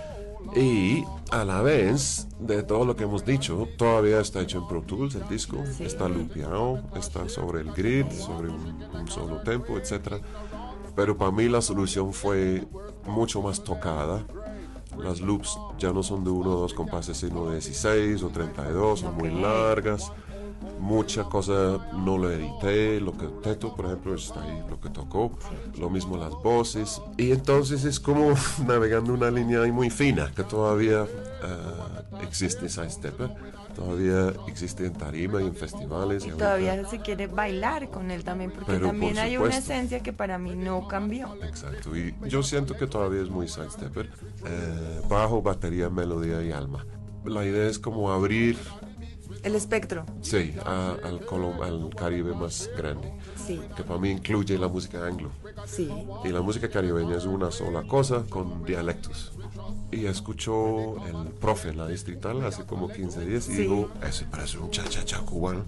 Y 0.55 1.05
a 1.31 1.45
la 1.45 1.63
vez, 1.63 2.29
de 2.39 2.63
todo 2.63 2.85
lo 2.85 2.95
que 2.95 3.05
hemos 3.05 3.25
dicho, 3.25 3.67
todavía 3.79 4.21
está 4.21 4.41
hecho 4.43 4.59
en 4.59 4.67
Pro 4.69 4.83
Tools 4.83 5.15
el 5.15 5.27
disco, 5.29 5.57
Sí. 5.77 5.85
está 5.85 6.09
lupeado, 6.09 6.83
está 6.95 7.29
sobre 7.29 7.63
el 7.63 7.73
grid, 7.73 8.07
sobre 8.11 8.51
un, 8.51 8.83
un 8.95 9.09
solo 9.09 9.39
tempo, 9.43 9.79
etc. 9.79 10.23
Pero 10.95 11.17
para 11.17 11.31
mí 11.31 11.49
la 11.49 11.63
solución 11.63 12.13
fue 12.13 12.67
mucho 13.07 13.41
más 13.41 13.65
tocada. 13.65 14.25
Las 14.99 15.23
loops 15.23 15.59
ya 15.79 15.91
no 15.91 16.03
son 16.03 16.23
de 16.23 16.29
uno 16.31 16.51
o 16.51 16.61
dos 16.61 16.75
compases, 16.75 17.17
sino 17.17 17.47
de 17.47 17.53
16 17.53 18.23
o 18.23 18.29
32, 18.29 19.01
son 19.01 19.15
muy 19.17 19.31
Ok. 19.31 19.41
largas. 19.41 20.13
Mucha 20.79 21.25
cosa 21.25 21.79
no 21.95 22.19
lo 22.19 22.31
edité, 22.31 23.01
lo 23.01 23.17
que 23.17 23.27
Teto, 23.43 23.75
por 23.75 23.87
ejemplo, 23.87 24.15
está 24.15 24.43
ahí, 24.43 24.63
lo 24.69 24.81
que 24.81 24.89
tocó, 24.91 25.33
lo 25.79 25.91
mismo 25.91 26.17
las 26.17 26.33
voces. 26.43 27.01
Y 27.17 27.31
entonces 27.33 27.85
es 27.85 28.01
como 28.01 28.35
navegando 28.67 29.13
una 29.15 29.31
línea 29.31 29.63
ahí 29.63 29.73
muy 29.73 29.91
fina, 29.91 30.33
que 30.35 30.43
todavía 30.43 31.07
ah, 31.43 32.03
existe 32.23 32.69
Side 32.69 32.91
Stepper, 32.91 33.31
todavía 33.77 34.33
existe 34.49 34.85
en 34.87 34.93
tarima 34.95 35.41
y 35.43 35.47
en 35.47 35.55
festivales. 35.55 36.25
Y 36.25 36.31
ahorita- 36.31 36.45
todavía 36.45 36.89
se 36.89 36.99
quiere 37.01 37.27
bailar 37.29 37.89
con 37.91 38.11
él 38.11 38.25
también, 38.25 38.51
porque 38.51 38.67
Pero 38.73 38.87
también 38.89 39.15
por 39.15 39.23
hay 39.23 39.37
una 39.37 39.57
esencia 39.57 40.01
que 40.03 40.13
para 40.13 40.39
mí 40.39 40.55
no 40.57 40.87
cambió. 40.89 41.37
Exacto, 41.43 41.97
y 41.97 42.15
yo 42.29 42.43
siento 42.43 42.77
que 42.77 42.87
todavía 42.87 43.23
es 43.23 43.31
muy 43.31 43.49
Side 43.49 43.71
Stepper, 43.71 44.07
eh, 44.47 45.01
bajo, 45.09 45.43
batería, 45.43 45.89
melodía 45.91 46.43
y 46.43 46.51
alma. 46.53 46.85
La 47.25 47.45
idea 47.45 47.69
es 47.69 47.79
como 47.79 48.11
abrir, 48.11 48.59
El 49.43 49.57
espectro, 49.57 50.05
sí, 50.21 50.55
a- 50.65 50.97
al, 51.03 51.27
Colom- 51.27 51.61
al 51.63 51.91
Caribe 51.97 52.33
más 52.35 52.71
grande, 52.77 53.13
sí, 53.45 53.61
que 53.77 53.83
para 53.83 53.99
mí 53.99 54.11
incluye 54.11 54.57
la 54.57 54.69
música 54.69 55.05
anglo. 55.05 55.31
sí. 55.67 55.91
Y 56.25 56.29
la 56.29 56.41
música 56.43 56.69
caribeña 56.71 57.17
es 57.17 57.25
una 57.25 57.51
sola 57.51 57.83
cosa 57.83 58.23
con 58.29 58.65
dialectos. 58.65 59.33
Y 59.91 60.07
escuchó 60.07 61.05
el 61.07 61.31
profe 61.41 61.71
en 61.71 61.79
la 61.79 61.89
distrital 61.89 62.45
hace 62.47 62.65
como 62.65 62.89
15 62.89 63.25
días 63.27 63.49
y 63.49 63.53
Sí. 63.57 63.63
digo, 63.63 63.91
ese 64.07 64.25
parece 64.27 64.59
un 64.59 64.71
cha-cha-cha 64.71 65.19
cubano. 65.21 65.65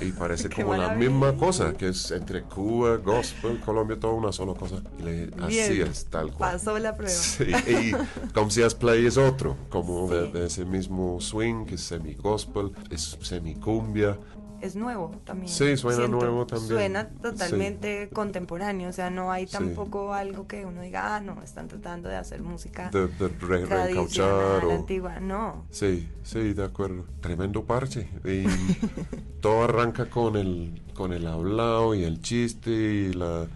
Y 0.00 0.10
parece 0.10 0.48
como 0.54 0.74
la 0.74 0.94
misma 0.94 1.36
cosa, 1.36 1.74
que 1.74 1.88
es 1.88 2.10
entre 2.10 2.42
Cuba, 2.42 2.96
gospel, 2.96 3.60
Colombia, 3.60 3.98
toda 4.00 4.14
una 4.14 4.32
sola 4.32 4.54
cosa. 4.54 4.76
Y 4.98 5.02
le 5.02 5.12
dije, 5.26 5.30
así 5.40 5.74
Bien, 5.74 5.88
es, 5.88 6.06
tal 6.06 6.32
cual. 6.32 6.52
Pasó 6.52 6.78
la 6.78 6.96
prueba. 6.96 7.12
Sí, 7.14 7.44
y 7.44 7.92
Come 8.34 8.50
See 8.50 8.64
Us 8.64 8.74
Play 8.74 9.06
es 9.06 9.16
otro, 9.16 9.56
como 9.68 10.08
de, 10.08 10.26
Sí. 10.26 10.32
de 10.32 10.46
ese 10.46 10.64
mismo 10.64 11.20
swing, 11.20 11.66
que 11.66 11.76
es 11.76 11.82
semi-gospel, 11.82 12.72
es 12.90 13.16
semi-cumbia. 13.20 14.18
Es 14.62 14.76
nuevo 14.76 15.10
también. 15.24 15.48
Sí, 15.52 15.76
suena 15.76 16.06
nuevo 16.06 16.46
también. 16.46 16.68
Suena 16.68 17.08
totalmente 17.08 18.08
contemporáneo, 18.12 18.88
o 18.88 18.92
sea, 18.92 19.10
no 19.10 19.32
hay 19.32 19.46
Sí. 19.46 19.52
tampoco 19.52 20.14
algo 20.14 20.46
que 20.46 20.64
uno 20.64 20.80
diga, 20.82 21.16
ah, 21.16 21.20
no, 21.20 21.42
están 21.42 21.66
tratando 21.68 22.08
de 22.08 22.16
hacer 22.16 22.40
música 22.42 22.88
De, 22.90 23.08
de 23.08 23.28
re- 23.40 23.66
tradicional, 23.66 24.64
o... 24.64 24.70
antigua. 24.70 25.18
No, 25.20 25.64
Sí, 25.70 26.08
sí, 26.22 26.52
de 26.54 26.64
acuerdo. 26.64 27.04
Tremendo 27.20 27.64
parche. 27.64 28.08
Y 28.24 28.44
todo 29.40 29.64
arranca 29.64 30.08
con 30.08 30.36
el, 30.36 30.80
con 30.94 31.12
el 31.12 31.26
hablado 31.26 31.94
y 31.96 32.04
el 32.04 32.20
chiste 32.22 32.70
y 32.70 33.12
la, 33.12 33.46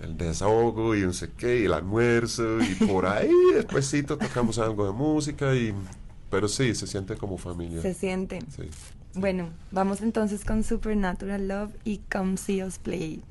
el 0.00 0.16
desahogo 0.16 0.94
y 0.94 1.00
no 1.02 1.12
sé 1.12 1.30
qué, 1.36 1.60
y 1.60 1.64
el 1.64 1.72
almuerzo 1.72 2.60
y 2.60 2.74
por 2.86 3.06
ahí 3.06 3.30
despuésito 3.54 4.16
tocamos 4.18 4.58
algo 4.58 4.86
de 4.86 4.92
música 4.92 5.54
y... 5.54 5.74
Pero 6.30 6.48
sí, 6.48 6.74
se 6.74 6.88
siente 6.88 7.16
como 7.16 7.38
familia. 7.38 7.80
se 7.80 7.94
siente. 7.94 8.40
Sí. 8.56 8.68
Bueno, 9.16 9.50
vamos 9.70 10.02
entonces 10.02 10.44
con 10.44 10.64
Supernatural 10.64 11.46
Love 11.46 11.70
y 11.84 11.98
Come 12.10 12.36
See 12.36 12.64
Us 12.64 12.78
Play. 12.78 13.22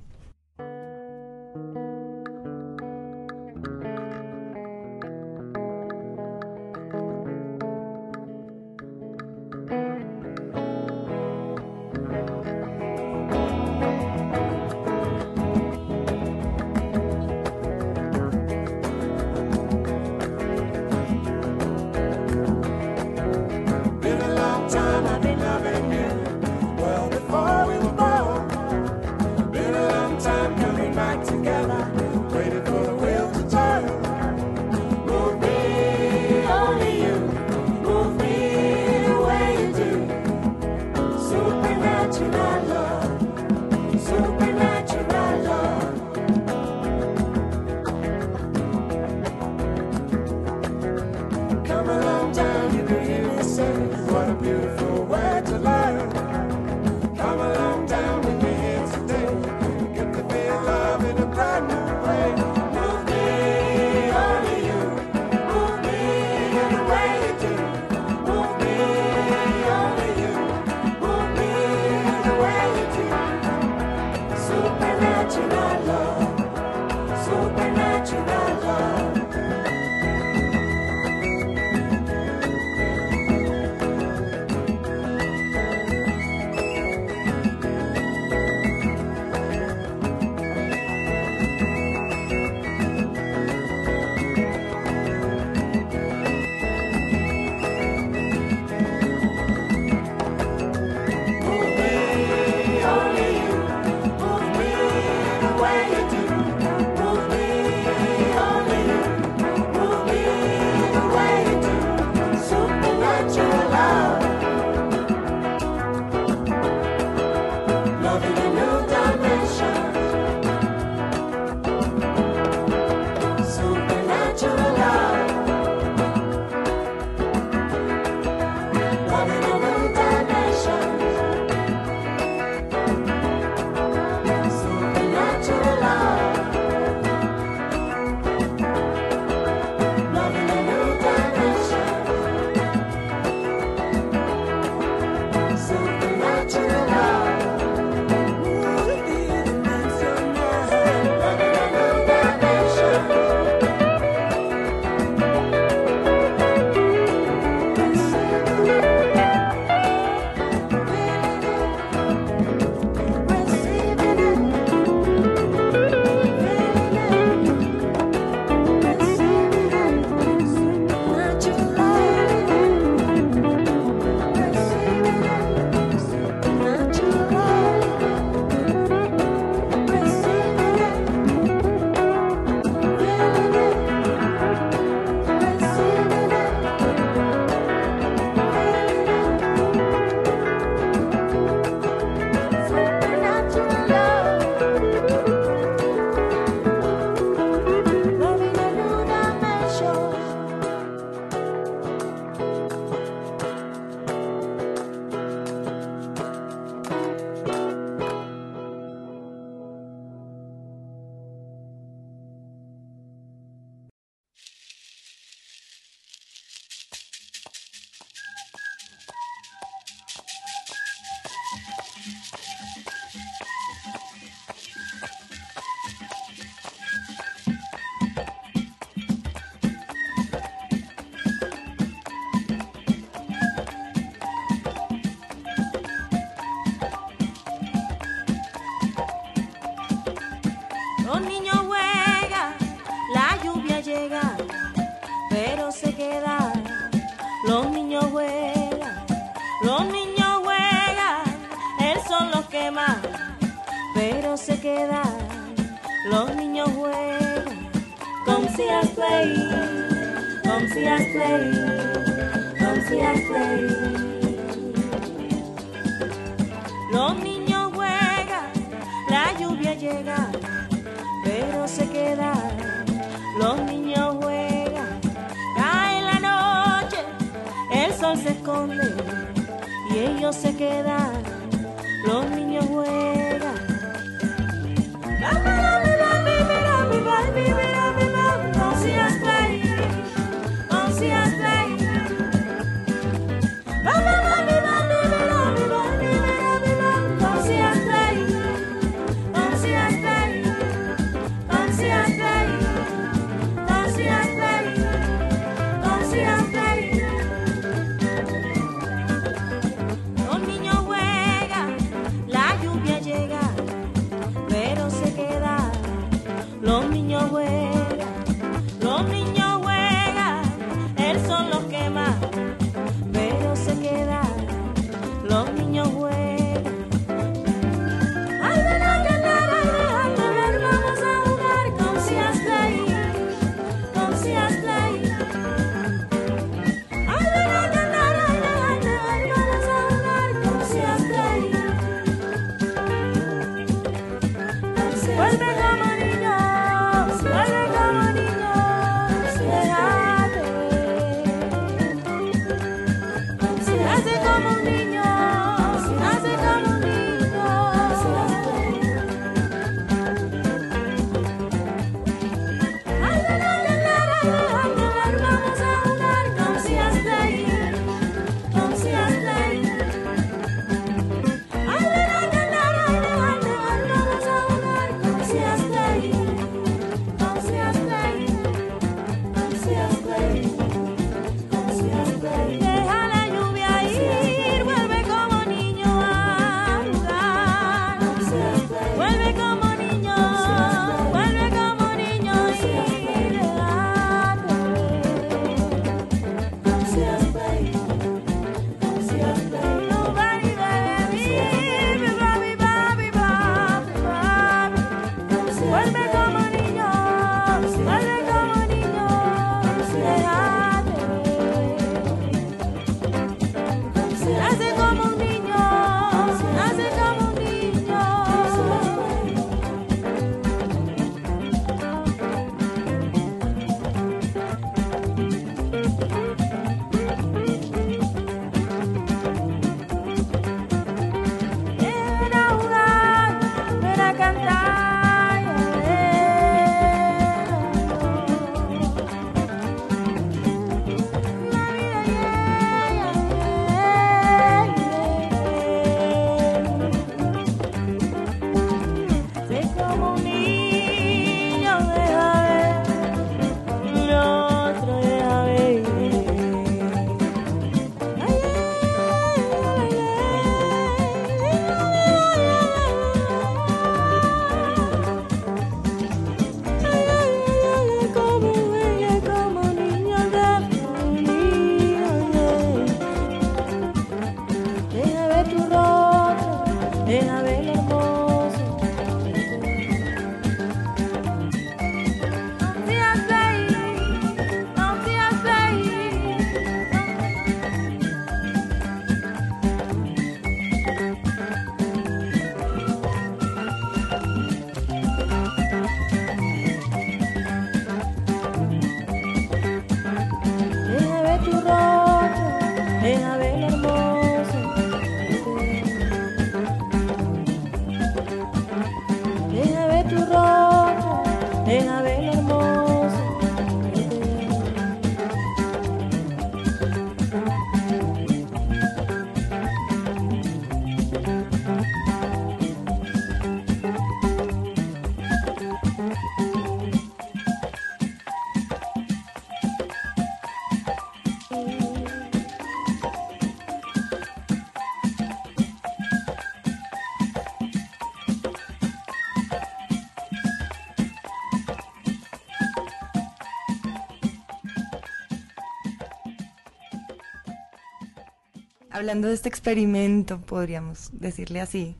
Hablando 549.03 549.27
de 549.27 549.33
este 549.33 549.49
experimento, 549.49 550.39
podríamos 550.39 551.09
decirle 551.11 551.59
así, 551.59 551.97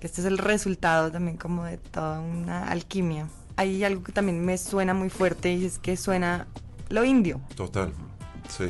que 0.00 0.08
este 0.08 0.22
es 0.22 0.26
el 0.26 0.38
resultado 0.38 1.12
también 1.12 1.36
como 1.36 1.62
de 1.62 1.76
toda 1.76 2.18
una 2.18 2.66
alquimia. 2.66 3.28
Hay 3.54 3.84
algo 3.84 4.02
que 4.02 4.10
también 4.10 4.44
me 4.44 4.58
suena 4.58 4.92
muy 4.92 5.08
fuerte 5.08 5.52
y 5.52 5.64
es 5.64 5.78
que 5.78 5.96
suena 5.96 6.48
lo 6.88 7.04
indio. 7.04 7.40
Total, 7.54 7.92
sí. 8.48 8.64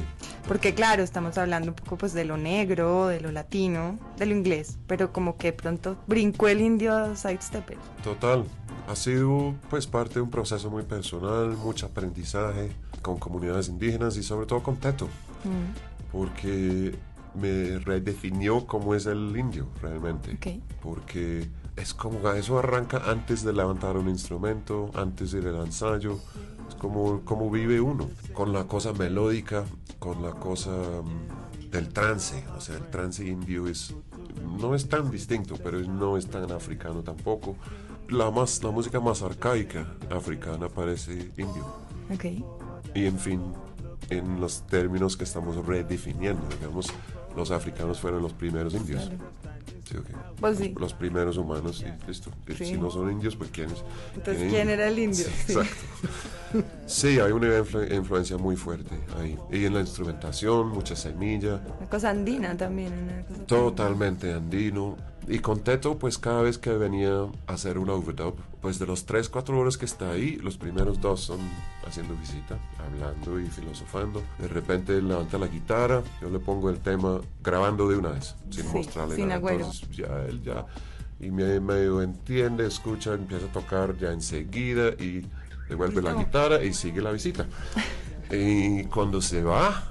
Porque 0.46 0.74
claro, 0.74 1.02
estamos 1.02 1.38
hablando 1.38 1.70
un 1.70 1.76
poco 1.76 1.96
pues 1.96 2.12
de 2.12 2.26
lo 2.26 2.36
negro, 2.36 3.06
de 3.06 3.22
lo 3.22 3.32
latino, 3.32 3.98
de 4.18 4.26
lo 4.26 4.36
inglés, 4.36 4.76
pero 4.86 5.10
como 5.10 5.38
que 5.38 5.54
pronto 5.54 5.96
brincó 6.06 6.48
el 6.48 6.60
indio 6.60 6.94
a 6.94 7.16
sidestepper. 7.16 7.78
Total. 8.04 8.44
Ha 8.86 8.96
sido 8.96 9.54
pues 9.70 9.86
parte 9.86 10.16
de 10.16 10.20
un 10.20 10.30
proceso 10.30 10.68
muy 10.68 10.82
personal, 10.82 11.56
mucho 11.56 11.86
aprendizaje 11.86 12.70
con 13.00 13.16
comunidades 13.16 13.70
indígenas 13.70 14.18
y 14.18 14.22
sobre 14.22 14.44
todo 14.44 14.62
con 14.62 14.76
Teto, 14.76 15.08
Mm, 15.44 16.12
porque 16.12 16.94
me 17.36 17.78
redefinió 17.78 18.66
cómo 18.66 18.94
es 18.94 19.06
el 19.06 19.36
indio 19.36 19.66
realmente. 19.80 20.38
Porque 20.82 21.48
es 21.76 21.94
como 21.94 22.28
eso 22.30 22.58
arranca 22.58 23.02
antes 23.10 23.44
de 23.44 23.52
levantar 23.52 23.96
un 23.96 24.08
instrumento, 24.08 24.90
antes 24.94 25.32
de 25.32 25.40
ir 25.40 25.48
al 25.48 25.66
ensayo. 25.66 26.18
Es 26.68 26.74
como, 26.74 27.20
como 27.24 27.50
vive 27.50 27.80
uno, 27.80 28.08
con 28.32 28.52
la 28.52 28.64
cosa 28.64 28.92
melódica, 28.92 29.64
con 29.98 30.22
la 30.22 30.32
cosa 30.32 30.70
mm, 30.70 31.70
del 31.70 31.92
trance. 31.92 32.44
O 32.56 32.60
sea, 32.60 32.76
el 32.76 32.86
trance 32.90 33.24
indio 33.26 33.68
es, 33.68 33.94
no 34.58 34.74
es 34.74 34.88
tan 34.88 35.10
distinto, 35.10 35.56
pero 35.62 35.78
no 35.80 36.16
es 36.16 36.26
tan 36.26 36.50
africano 36.50 37.02
tampoco. 37.02 37.56
La, 38.08 38.30
más, 38.30 38.62
la 38.62 38.70
música 38.70 39.00
más 39.00 39.22
arcaica 39.22 39.86
africana 40.10 40.68
parece 40.68 41.30
indio. 41.36 41.66
Ok. 42.12 42.24
Y 42.94 43.04
en 43.04 43.18
fin, 43.18 43.42
en 44.10 44.40
los 44.40 44.66
términos 44.66 45.16
que 45.16 45.24
estamos 45.24 45.64
redefiniendo, 45.66 46.46
digamos, 46.48 46.88
los 47.36 47.50
africanos 47.50 48.00
fueron 48.00 48.22
los 48.22 48.32
primeros 48.32 48.74
indios. 48.74 49.04
Sí. 49.88 49.96
Pues 50.40 50.58
sí. 50.58 50.74
Los 50.78 50.92
primeros 50.94 51.36
humanos, 51.36 51.84
y 51.86 52.06
listo. 52.08 52.30
Sí. 52.56 52.64
Si 52.66 52.72
no 52.76 52.90
son 52.90 53.10
indios, 53.12 53.36
pues 53.36 53.50
¿quiénes? 53.50 53.84
Entonces, 54.16 54.50
¿quién 54.52 54.68
era 54.68 54.88
el 54.88 54.98
indio? 54.98 55.24
Sí, 55.24 55.30
Sí. 55.46 55.52
exacto. 55.52 55.76
Sí, 56.86 57.20
hay 57.20 57.32
una 57.32 57.48
influ- 57.48 57.92
influencia 57.94 58.36
muy 58.38 58.56
fuerte 58.56 58.98
ahí. 59.18 59.36
Y 59.52 59.64
en 59.66 59.74
la 59.74 59.80
instrumentación, 59.80 60.68
mucha 60.68 60.96
semilla, 60.96 61.60
Una 61.78 61.88
cosa 61.88 62.10
andina 62.10 62.56
también. 62.56 62.92
Una 62.92 63.22
cosa 63.24 63.46
totalmente 63.46 64.32
andino. 64.32 64.96
Y 65.28 65.40
con 65.40 65.60
Teto, 65.60 65.98
pues 65.98 66.18
cada 66.18 66.42
vez 66.42 66.56
que 66.56 66.70
venía 66.70 67.22
a 67.48 67.52
hacer 67.52 67.78
un 67.78 67.90
overdub, 67.90 68.36
pues 68.60 68.78
de 68.78 68.86
los 68.86 69.06
3, 69.06 69.28
4 69.28 69.58
horas 69.58 69.76
que 69.76 69.84
está 69.84 70.10
ahí, 70.12 70.36
los 70.36 70.56
primeros 70.56 71.00
dos 71.00 71.20
son 71.22 71.40
haciendo 71.84 72.14
visita, 72.14 72.56
hablando 72.78 73.40
y 73.40 73.46
filosofando. 73.46 74.22
De 74.38 74.46
repente 74.46 75.02
levanta 75.02 75.36
la 75.38 75.48
guitarra, 75.48 76.02
yo 76.22 76.30
le 76.30 76.38
pongo 76.38 76.70
el 76.70 76.78
tema 76.78 77.20
grabando 77.42 77.88
de 77.88 77.96
una 77.96 78.10
vez, 78.10 78.36
sin 78.50 78.64
Sí, 78.64 78.70
mostrarle 78.72 79.16
sin 79.16 79.28
nada. 79.28 79.38
agüero. 79.38 79.64
Entonces 79.64 79.88
ya 79.96 80.22
él 80.28 80.42
ya, 80.42 80.64
y 81.18 81.30
me, 81.32 81.58
medio 81.58 82.02
entiende, 82.02 82.64
escucha, 82.66 83.14
empieza 83.14 83.46
a 83.46 83.52
tocar 83.52 83.96
ya 83.98 84.12
enseguida 84.12 84.90
y 84.90 85.26
devuelve 85.68 86.02
la 86.02 86.14
guitarra 86.14 86.62
y 86.62 86.72
sigue 86.72 87.02
la 87.02 87.10
visita. 87.10 87.46
y 88.30 88.84
cuando 88.84 89.20
se 89.20 89.42
va, 89.42 89.90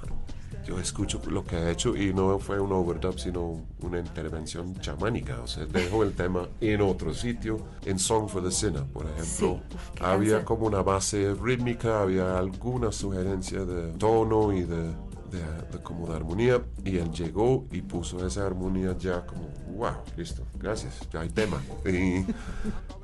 yo 0.66 0.80
escucho 0.80 1.20
lo 1.30 1.44
que 1.44 1.56
ha 1.56 1.70
hecho 1.70 1.96
y 1.96 2.12
no 2.12 2.38
fue 2.38 2.58
un 2.58 2.72
overdub, 2.72 3.18
sino 3.18 3.64
una 3.80 4.00
intervención 4.00 4.74
chamánica. 4.80 5.40
O 5.40 5.46
sea, 5.46 5.64
dejó 5.64 6.02
el 6.02 6.12
tema 6.12 6.48
en 6.60 6.80
otro 6.80 7.14
sitio, 7.14 7.58
en 7.84 7.98
Song 7.98 8.28
for 8.28 8.42
the 8.42 8.50
Sinner, 8.50 8.84
por 8.84 9.04
ejemplo. 9.06 9.24
Sí, 9.70 9.76
había 10.00 10.38
canción. 10.38 10.44
como 10.44 10.66
una 10.66 10.82
base 10.82 11.34
rítmica, 11.34 12.02
había 12.02 12.36
alguna 12.36 12.90
sugerencia 12.90 13.64
de 13.64 13.92
tono 13.92 14.52
y 14.52 14.62
de, 14.62 14.90
de, 15.30 15.42
de 15.72 15.82
como 15.82 16.06
de 16.08 16.16
armonía. 16.16 16.62
Y 16.84 16.96
él 16.98 17.10
llegó 17.12 17.66
y 17.70 17.82
puso 17.82 18.26
esa 18.26 18.46
armonía 18.46 18.96
ya 18.98 19.26
como, 19.26 19.48
wow, 19.76 19.96
listo, 20.16 20.42
gracias, 20.54 21.00
ya 21.12 21.20
hay 21.20 21.28
tema. 21.28 21.60
Y, 21.84 22.24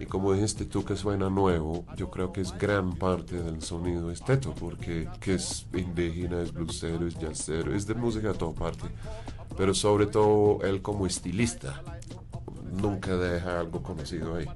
y 0.03 0.07
como 0.07 0.33
dijiste 0.33 0.65
tú 0.65 0.85
que 0.85 0.97
suena 0.97 1.31
nuevo, 1.31 1.85
yo 1.97 2.11
creo 2.11 2.33
que 2.33 2.41
es 2.41 2.57
gran 2.57 2.95
parte 2.95 3.43
del 3.43 3.63
sonido 3.63 4.11
esteto, 4.11 4.55
porque 4.59 5.09
que 5.21 5.35
es 5.35 5.67
indígena, 5.75 6.43
es 6.43 6.53
bluesero, 6.53 7.07
es 7.07 7.19
jazzero, 7.19 7.75
es 7.75 7.87
de 7.87 7.95
música 7.95 8.31
a 8.31 8.35
toda 8.35 8.53
parte. 8.53 8.85
Pero 9.57 9.75
sobre 9.75 10.07
todo 10.07 10.61
él 10.63 10.81
como 10.83 11.07
estilista, 11.07 11.83
nunca 12.73 13.17
deja 13.17 13.61
algo 13.61 13.83
conocido 13.83 14.37
ahí. 14.37 14.47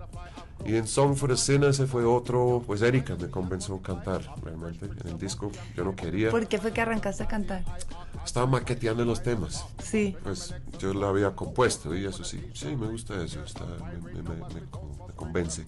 Y 0.66 0.74
en 0.76 0.86
Song 0.86 1.14
for 1.14 1.28
the 1.30 1.36
Sinner 1.36 1.70
ese 1.70 1.86
fue 1.86 2.04
otro, 2.04 2.62
pues 2.66 2.82
Erika 2.82 3.14
me 3.16 3.28
convenció 3.30 3.76
a 3.76 3.82
cantar 3.82 4.22
realmente 4.42 4.86
en 4.86 5.08
el 5.08 5.18
disco. 5.18 5.50
Yo 5.76 5.84
no 5.84 5.94
quería, 5.94 6.30
¿Por 6.30 6.48
qué 6.48 6.58
fue 6.58 6.72
que 6.72 6.80
arrancaste 6.80 7.22
a 7.22 7.28
cantar? 7.28 7.64
estaba 8.24 8.46
maqueteando 8.46 9.04
los 9.04 9.22
temas. 9.22 9.64
Sí. 9.82 10.16
Pues 10.24 10.52
yo 10.80 10.92
lo 10.92 11.06
había 11.06 11.30
compuesto 11.36 11.94
y 11.96 12.04
eso 12.04 12.24
sí, 12.24 12.44
sí, 12.54 12.74
me 12.74 12.88
gusta 12.88 13.22
eso, 13.22 13.44
está, 13.44 13.64
me, 13.64 14.12
me- 14.12 14.22
me- 14.22 14.34
me 14.54 14.60
con- 14.70 14.90
me 15.06 15.12
convence. 15.14 15.64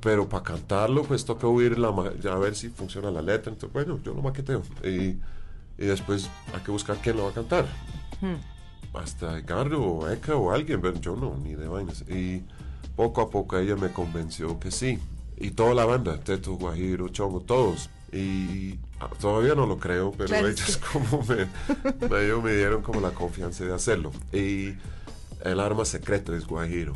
Pero 0.00 0.26
para 0.28 0.42
cantarlo, 0.42 1.02
pues 1.02 1.24
toca 1.26 1.46
oír 1.46 1.78
la, 1.78 1.88
a 1.88 2.36
ver 2.38 2.54
si 2.54 2.70
funciona 2.70 3.10
la 3.10 3.20
letra. 3.20 3.52
Entonces, 3.52 3.72
bueno, 3.74 4.00
yo 4.02 4.14
lo 4.14 4.22
maqueteo. 4.22 4.62
Y, 4.82 4.88
y 5.78 5.86
después 5.86 6.30
hay 6.54 6.60
que 6.62 6.70
buscar 6.70 6.96
quién 7.02 7.18
lo 7.18 7.24
va 7.24 7.30
a 7.30 7.34
cantar. 7.34 7.66
Hasta 8.94 9.38
Edgardo 9.38 9.82
o 9.82 10.08
Eka 10.08 10.34
o 10.36 10.50
alguien, 10.50 10.80
pero 10.80 10.98
yo 11.00 11.14
no, 11.16 11.36
ni 11.36 11.54
de 11.54 11.68
vainas. 11.68 12.02
Y 12.08 12.42
poco 12.96 13.20
a 13.20 13.30
poco 13.30 13.58
ella 13.58 13.76
me 13.76 13.92
convenció 13.92 14.58
que 14.60 14.70
sí. 14.70 14.98
Y 15.36 15.52
toda 15.52 15.74
la 15.74 15.84
banda, 15.84 16.20
Teto, 16.20 16.54
Guajiro, 16.54 17.08
Chongo, 17.08 17.40
todos. 17.40 17.90
Y 18.12 18.78
todavía 19.20 19.54
no 19.54 19.66
lo 19.66 19.78
creo, 19.78 20.12
pero 20.12 20.28
Claro, 20.28 20.48
ellos 20.48 20.78
como 20.92 21.24
me, 21.24 21.48
medio 22.08 22.42
me 22.42 22.54
dieron 22.54 22.82
como 22.82 23.00
la 23.00 23.10
confianza 23.10 23.64
de 23.64 23.74
hacerlo. 23.74 24.12
Y 24.32 24.74
el 25.44 25.60
arma 25.60 25.84
secreta 25.84 26.36
es 26.36 26.46
Guajiro. 26.46 26.92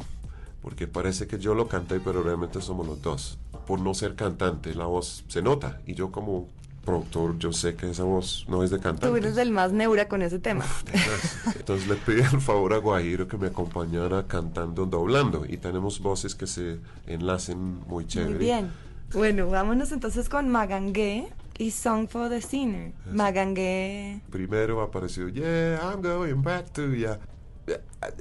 Porque 0.62 0.86
parece 0.86 1.26
que 1.26 1.38
yo 1.38 1.54
lo 1.54 1.68
canté, 1.68 2.00
pero 2.00 2.22
realmente 2.22 2.60
somos 2.60 2.86
los 2.86 3.00
dos. 3.00 3.38
Por 3.66 3.80
no 3.80 3.94
ser 3.94 4.14
cantante, 4.14 4.74
la 4.74 4.86
voz 4.86 5.24
se 5.28 5.42
nota. 5.42 5.80
Y 5.86 5.94
yo 5.94 6.12
como 6.12 6.48
productor, 6.86 7.38
yo 7.38 7.52
sé 7.52 7.74
que 7.74 7.90
esa 7.90 8.04
voz 8.04 8.46
no 8.48 8.62
es 8.62 8.70
de 8.70 8.78
cantante. 8.78 9.08
Tú 9.08 9.16
eres 9.16 9.36
el 9.36 9.50
más 9.50 9.72
neura 9.72 10.08
con 10.08 10.22
ese 10.22 10.38
tema. 10.38 10.64
Entonces 11.56 11.86
le 11.88 11.96
pedí 11.96 12.20
el 12.20 12.40
favor 12.40 12.72
a 12.72 12.78
Guajiro 12.78 13.28
que 13.28 13.36
me 13.36 13.48
acompañara 13.48 14.26
cantando, 14.26 14.86
doblando. 14.86 15.44
Y 15.46 15.58
tenemos 15.58 16.00
voces 16.00 16.34
que 16.34 16.46
se 16.46 16.78
enlacen 17.06 17.80
muy 17.86 18.06
chévere. 18.06 18.30
Muy 18.30 18.38
bien. 18.38 18.70
Bueno, 19.12 19.50
vámonos 19.50 19.92
entonces 19.92 20.28
con 20.28 20.48
Magangue 20.48 21.28
y 21.58 21.70
Song 21.72 22.08
for 22.08 22.30
the 22.30 22.40
Sinner. 22.40 22.92
Magangue. 23.12 24.20
Primero 24.30 24.80
apareció, 24.80 25.28
yeah, 25.28 25.80
I'm 25.82 26.00
going 26.00 26.42
back 26.42 26.72
to 26.72 26.94
ya. 26.94 27.18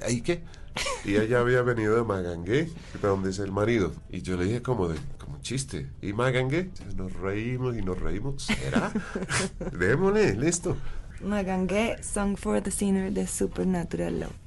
¿Ahí 0.03 0.22
qué? 0.22 0.41
Y 1.03 1.15
ella 1.17 1.39
había 1.39 1.61
venido 1.61 1.95
de 1.95 2.03
Magangué, 2.03 2.65
de 2.65 3.07
donde 3.07 3.30
es 3.30 3.39
el 3.39 3.51
marido. 3.51 3.93
Y 4.09 4.21
yo 4.21 4.38
le 4.38 4.45
dije 4.45 4.61
como 4.61 4.88
de, 4.88 4.97
como 5.19 5.39
chiste. 5.41 5.88
¿Y 6.01 6.13
Magangué? 6.13 6.69
Nos 6.95 7.13
reímos 7.13 7.78
y 7.78 7.82
nos 7.82 7.99
reímos. 7.99 8.43
¿Será? 8.43 8.91
Démosle, 9.78 10.36
listo. 10.36 10.76
Magangue, 11.21 11.97
Song 12.03 12.36
for 12.36 12.61
the 12.61 12.71
Sinner 12.71 13.11
de 13.11 13.28
Supernatural 13.28 14.19
Love. 14.19 14.45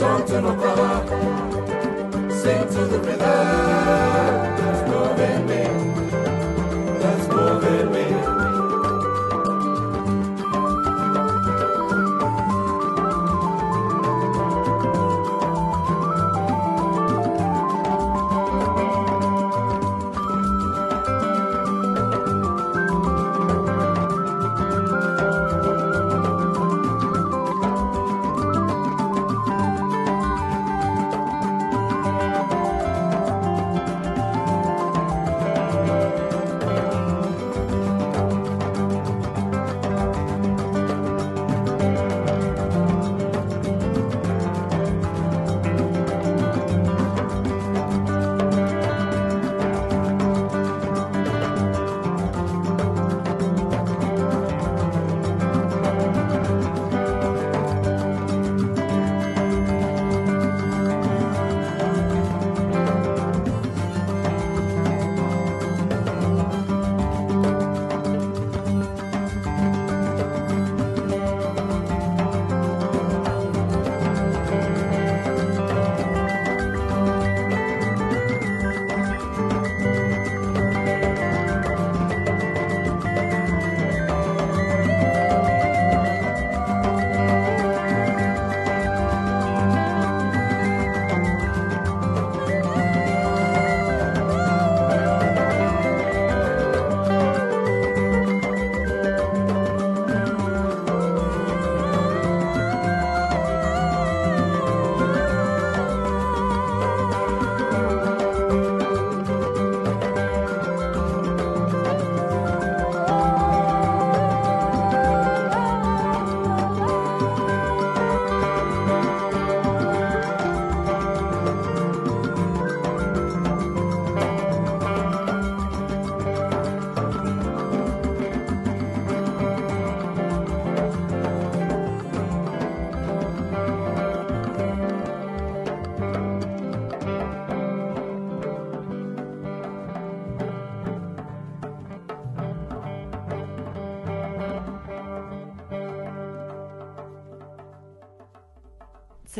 Talk 0.00 0.24
to 0.24 0.40
my 0.40 0.54
brother, 0.54 0.79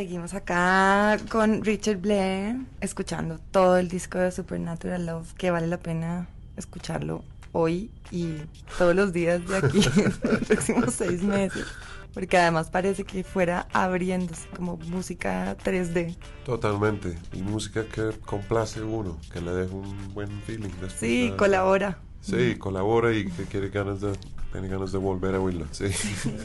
Seguimos 0.01 0.32
acá 0.32 1.18
con 1.30 1.62
Richard 1.62 1.98
Blair, 1.98 2.57
escuchando 2.80 3.38
todo 3.51 3.76
el 3.76 3.88
disco 3.88 4.16
de 4.16 4.32
Supernatural 4.32 5.05
Love, 5.05 5.34
que 5.34 5.51
vale 5.51 5.66
la 5.66 5.76
pena 5.76 6.26
escucharlo 6.57 7.22
hoy 7.53 7.90
y 8.11 8.36
todos 8.78 8.96
los 8.96 9.12
días 9.12 9.46
de 9.46 9.59
aquí, 9.59 9.80
en 9.96 10.05
los 10.05 10.40
próximos 10.48 10.94
seis 10.94 11.22
meses. 11.22 11.66
Porque 12.14 12.38
además 12.38 12.70
parece 12.70 13.05
que 13.05 13.24
fuera 13.24 13.66
abriéndose 13.74 14.48
como 14.57 14.78
música 14.78 15.55
3D. 15.59 16.16
Totalmente. 16.46 17.18
Y 17.34 17.42
música 17.42 17.84
que 17.84 18.12
complace 18.24 18.80
uno, 18.82 19.18
que 19.30 19.42
le 19.42 19.53
deja 19.53 19.74
un 19.74 20.14
buen 20.14 20.30
feeling. 20.46 20.70
después 20.80 20.94
Sí, 20.94 21.28
de- 21.28 21.36
colabora. 21.36 21.98
Sí, 22.22 22.55
colabora 22.57 23.12
y 23.12 23.26
que 23.26 23.42
quiere 23.44 23.68
ganas 23.68 24.01
de, 24.01 24.12
tiene 24.51 24.68
ganas 24.68 24.92
de 24.92 24.98
volver 24.98 25.34
a 25.34 25.40
oírla. 25.40 25.66
Sí. 25.72 25.84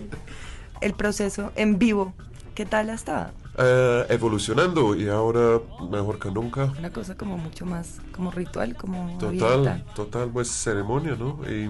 El 0.82 0.94
proceso 0.94 1.54
en 1.56 1.80
vivo, 1.80 2.14
¿qué 2.54 2.66
tal 2.66 2.90
ha 2.90 2.96
estado? 2.96 3.32
Eh, 3.58 4.06
evolucionando 4.10 4.96
y 4.96 5.08
ahora 5.08 5.60
mejor 5.90 6.20
que 6.20 6.30
nunca. 6.30 6.74
Una 6.78 6.90
cosa 6.90 7.16
como 7.16 7.38
mucho 7.38 7.66
más, 7.66 8.00
como 8.14 8.32
ritual, 8.32 8.76
como 8.76 9.18
Total, 9.18 9.68
abierta. 9.68 9.94
total, 9.94 10.30
pues 10.32 10.50
ceremonia, 10.50 11.16
¿no? 11.16 11.40
Y 11.50 11.70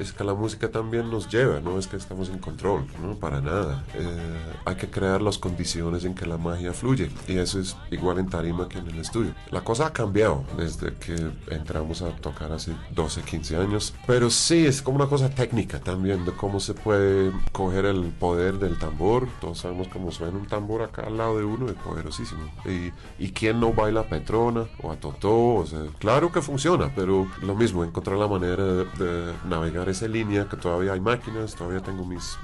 es 0.00 0.12
que 0.12 0.24
la 0.24 0.32
música 0.34 0.70
también 0.70 1.10
nos 1.10 1.28
lleva, 1.28 1.60
no 1.60 1.78
es 1.78 1.86
que 1.86 1.96
estamos 1.96 2.30
en 2.30 2.38
control, 2.38 2.86
¿no? 3.02 3.14
Para 3.16 3.40
nada. 3.40 3.84
Eh, 3.94 4.54
hay 4.64 4.76
que 4.76 4.88
crear 4.88 5.20
las 5.20 5.36
condiciones 5.38 6.04
en 6.04 6.14
que 6.14 6.24
la 6.24 6.38
magia 6.38 6.72
fluye 6.72 7.10
y 7.26 7.36
eso 7.36 7.60
es 7.60 7.76
igual 7.90 8.18
en 8.18 8.28
tarima 8.30 8.68
que 8.68 8.78
en 8.78 8.88
el 8.88 8.98
estudio. 8.98 9.34
La 9.50 9.62
cosa 9.62 9.88
ha 9.88 9.92
cambiado 9.92 10.44
desde 10.56 10.94
que 10.94 11.14
entramos 11.50 12.00
a 12.00 12.08
tocar 12.16 12.52
hace 12.52 12.72
12, 12.94 13.22
15 13.22 13.56
años, 13.56 13.94
pero 14.06 14.30
sí, 14.30 14.64
es 14.66 14.80
como 14.80 14.96
una 14.96 15.06
cosa 15.08 15.28
técnica 15.28 15.78
también 15.80 16.24
de 16.24 16.32
cómo 16.32 16.58
se 16.58 16.72
puede 16.74 17.32
coger 17.52 17.84
el 17.84 18.04
poder 18.12 18.58
del 18.58 18.78
tambor. 18.78 19.28
Todos 19.42 19.58
sabemos 19.58 19.88
cómo 19.88 20.10
suena 20.10 20.38
un 20.38 20.46
tambor 20.46 20.82
acá 20.82 21.08
lado 21.18 21.38
de 21.38 21.44
uno, 21.44 21.66
es 21.68 21.74
poderosísimo. 21.74 22.50
Y, 22.64 22.92
y 23.22 23.32
quién 23.32 23.60
no 23.60 23.72
baila 23.72 24.00
a 24.00 24.08
Petrona 24.08 24.66
o 24.82 24.90
a 24.90 24.96
Totó, 24.96 25.54
o 25.56 25.66
sea, 25.66 25.80
claro 25.98 26.32
que 26.32 26.40
funciona, 26.40 26.90
pero 26.94 27.26
lo 27.42 27.54
mismo, 27.54 27.84
encontrar 27.84 28.16
la 28.16 28.28
manera 28.28 28.64
de, 28.64 28.84
de 28.84 29.34
navegar 29.46 29.88
esa 29.88 30.08
línea, 30.08 30.48
que 30.48 30.56
todavía 30.56 30.92
hay 30.92 31.00
máquinas, 31.00 31.54
todavía 31.54 31.80
tengo 31.80 32.04
mis 32.04 32.38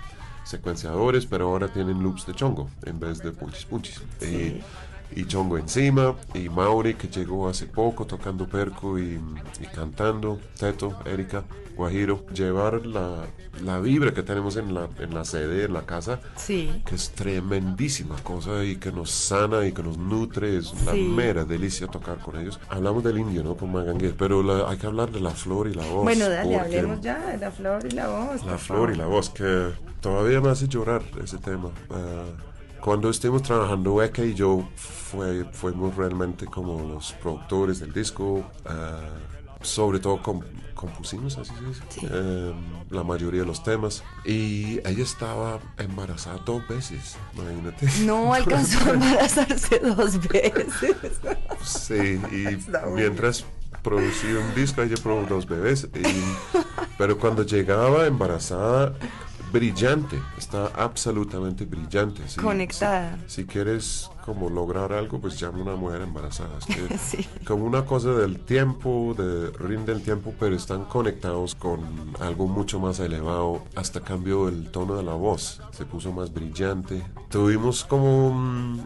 secuenciadores, 0.44 1.26
pero 1.26 1.48
ahora 1.48 1.68
tienen 1.68 2.02
loops 2.02 2.26
de 2.26 2.34
chongo 2.34 2.68
en 2.84 3.00
vez 3.00 3.18
de 3.18 3.32
punchis 3.32 3.64
punchis. 3.64 4.02
Y, 4.20 4.60
y 5.18 5.24
chongo 5.26 5.56
encima, 5.58 6.14
y 6.34 6.48
Mauri 6.48 6.94
que 6.94 7.08
llegó 7.08 7.48
hace 7.48 7.66
poco 7.66 8.04
tocando 8.04 8.46
perco 8.46 8.98
y, 8.98 9.20
y 9.60 9.66
cantando, 9.74 10.38
Teto, 10.58 10.98
Erika, 11.04 11.44
Guajiro, 11.76 12.24
llevar 12.32 12.86
la, 12.86 13.26
la 13.62 13.80
vibra 13.80 14.12
que 14.14 14.22
tenemos 14.22 14.56
en 14.56 14.72
la, 14.74 14.88
en 14.98 15.12
la 15.14 15.24
sede, 15.24 15.64
en 15.64 15.72
la 15.72 15.82
casa, 15.82 16.20
Sí. 16.36 16.82
que 16.86 16.94
es 16.94 17.10
tremendísima 17.10 18.16
cosa 18.22 18.64
y 18.64 18.76
que 18.76 18.92
nos 18.92 19.10
sana 19.10 19.66
y 19.66 19.72
que 19.72 19.82
nos 19.82 19.98
nutre, 19.98 20.56
es 20.58 20.72
una 20.72 20.92
Sí. 20.92 21.02
mera 21.02 21.44
delicia 21.44 21.86
tocar 21.88 22.18
con 22.18 22.38
ellos. 22.38 22.58
Hablamos 22.68 23.02
del 23.04 23.18
indio, 23.18 23.42
¿no? 23.42 23.56
Con 23.56 23.72
Magangué, 23.72 24.10
pero 24.16 24.42
la- 24.42 24.68
hay 24.70 24.76
que 24.78 24.86
hablar 24.86 25.10
de 25.10 25.20
la 25.20 25.30
flor 25.30 25.66
y 25.68 25.74
la 25.74 25.84
voz. 25.86 26.04
Bueno, 26.04 26.28
dale, 26.28 26.56
hablemos 26.58 27.00
ya 27.00 27.18
de 27.26 27.38
la 27.38 27.50
flor 27.50 27.84
y 27.84 27.90
la 27.90 28.08
voz. 28.08 28.44
La 28.44 28.58
flor 28.58 28.92
y 28.92 28.96
la 28.96 29.06
voz, 29.06 29.30
que 29.30 29.70
todavía 30.00 30.40
me 30.40 30.50
hace 30.50 30.68
llorar 30.68 31.02
ese 31.22 31.38
tema. 31.38 31.70
Ah, 31.90 32.24
cuando 32.80 33.08
estuvimos 33.10 33.42
trabajando, 33.42 34.02
Eka 34.02 34.24
y 34.24 34.34
yo 34.34 34.68
fue, 34.76 35.44
fuimos 35.52 35.96
realmente 35.96 36.46
como 36.46 36.86
los 36.86 37.12
productores 37.14 37.80
del 37.80 37.92
disco. 37.92 38.44
ah, 38.66 39.00
sobre 39.64 39.98
todo 39.98 40.22
com- 40.22 40.42
compusimos, 40.74 41.38
así 41.38 41.52
se 41.54 41.64
dice, 41.64 41.82
Sí. 41.88 42.00
eh, 42.10 42.52
la 42.90 43.02
mayoría 43.02 43.40
de 43.40 43.46
los 43.46 43.62
temas. 43.62 44.02
Y 44.24 44.78
ella 44.86 45.02
estaba 45.02 45.58
embarazada 45.78 46.38
dos 46.44 46.66
veces, 46.68 47.16
imagínate. 47.34 47.88
No 48.04 48.32
alcanzó 48.34 48.90
a 48.90 48.92
embarazarse 48.94 49.78
dos 49.80 50.20
veces. 50.28 50.66
Sí, 51.64 52.20
y 52.30 52.58
mientras 52.94 53.44
producía 53.82 54.38
un 54.40 54.54
disco, 54.54 54.82
ella 54.82 54.96
probó 55.02 55.22
dos 55.28 55.46
bebés. 55.46 55.88
y- 55.94 56.58
pero 56.98 57.18
cuando 57.18 57.42
llegaba 57.44 58.06
embarazada, 58.06 58.94
brillante, 59.54 60.20
está 60.36 60.66
absolutamente 60.74 61.64
brillante. 61.64 62.22
sí. 62.26 62.40
Conectada. 62.40 63.16
Si, 63.28 63.42
si 63.42 63.46
quieres 63.46 64.10
como 64.24 64.50
lograr 64.50 64.92
algo, 64.92 65.20
pues 65.20 65.38
llama 65.38 65.58
a 65.58 65.62
una 65.62 65.76
mujer 65.76 66.02
embarazada. 66.02 66.58
Es 66.58 66.66
que 66.66 66.98
Sí. 67.04 67.26
Como 67.46 67.64
una 67.64 67.84
cosa 67.84 68.10
del 68.12 68.40
tiempo, 68.40 69.14
de 69.16 69.50
rinde 69.50 69.92
el 69.92 70.02
tiempo, 70.02 70.34
pero 70.40 70.56
están 70.56 70.84
conectados 70.84 71.54
con 71.54 71.80
algo 72.20 72.46
mucho 72.48 72.80
más 72.80 72.98
elevado. 73.00 73.62
Hasta 73.76 74.00
cambió 74.00 74.48
el 74.48 74.70
tono 74.70 74.96
de 74.96 75.02
la 75.04 75.14
voz, 75.14 75.60
se 75.72 75.84
puso 75.84 76.12
más 76.12 76.32
brillante. 76.32 77.02
Tuvimos 77.28 77.84
como... 77.84 78.30
mm, 78.32 78.80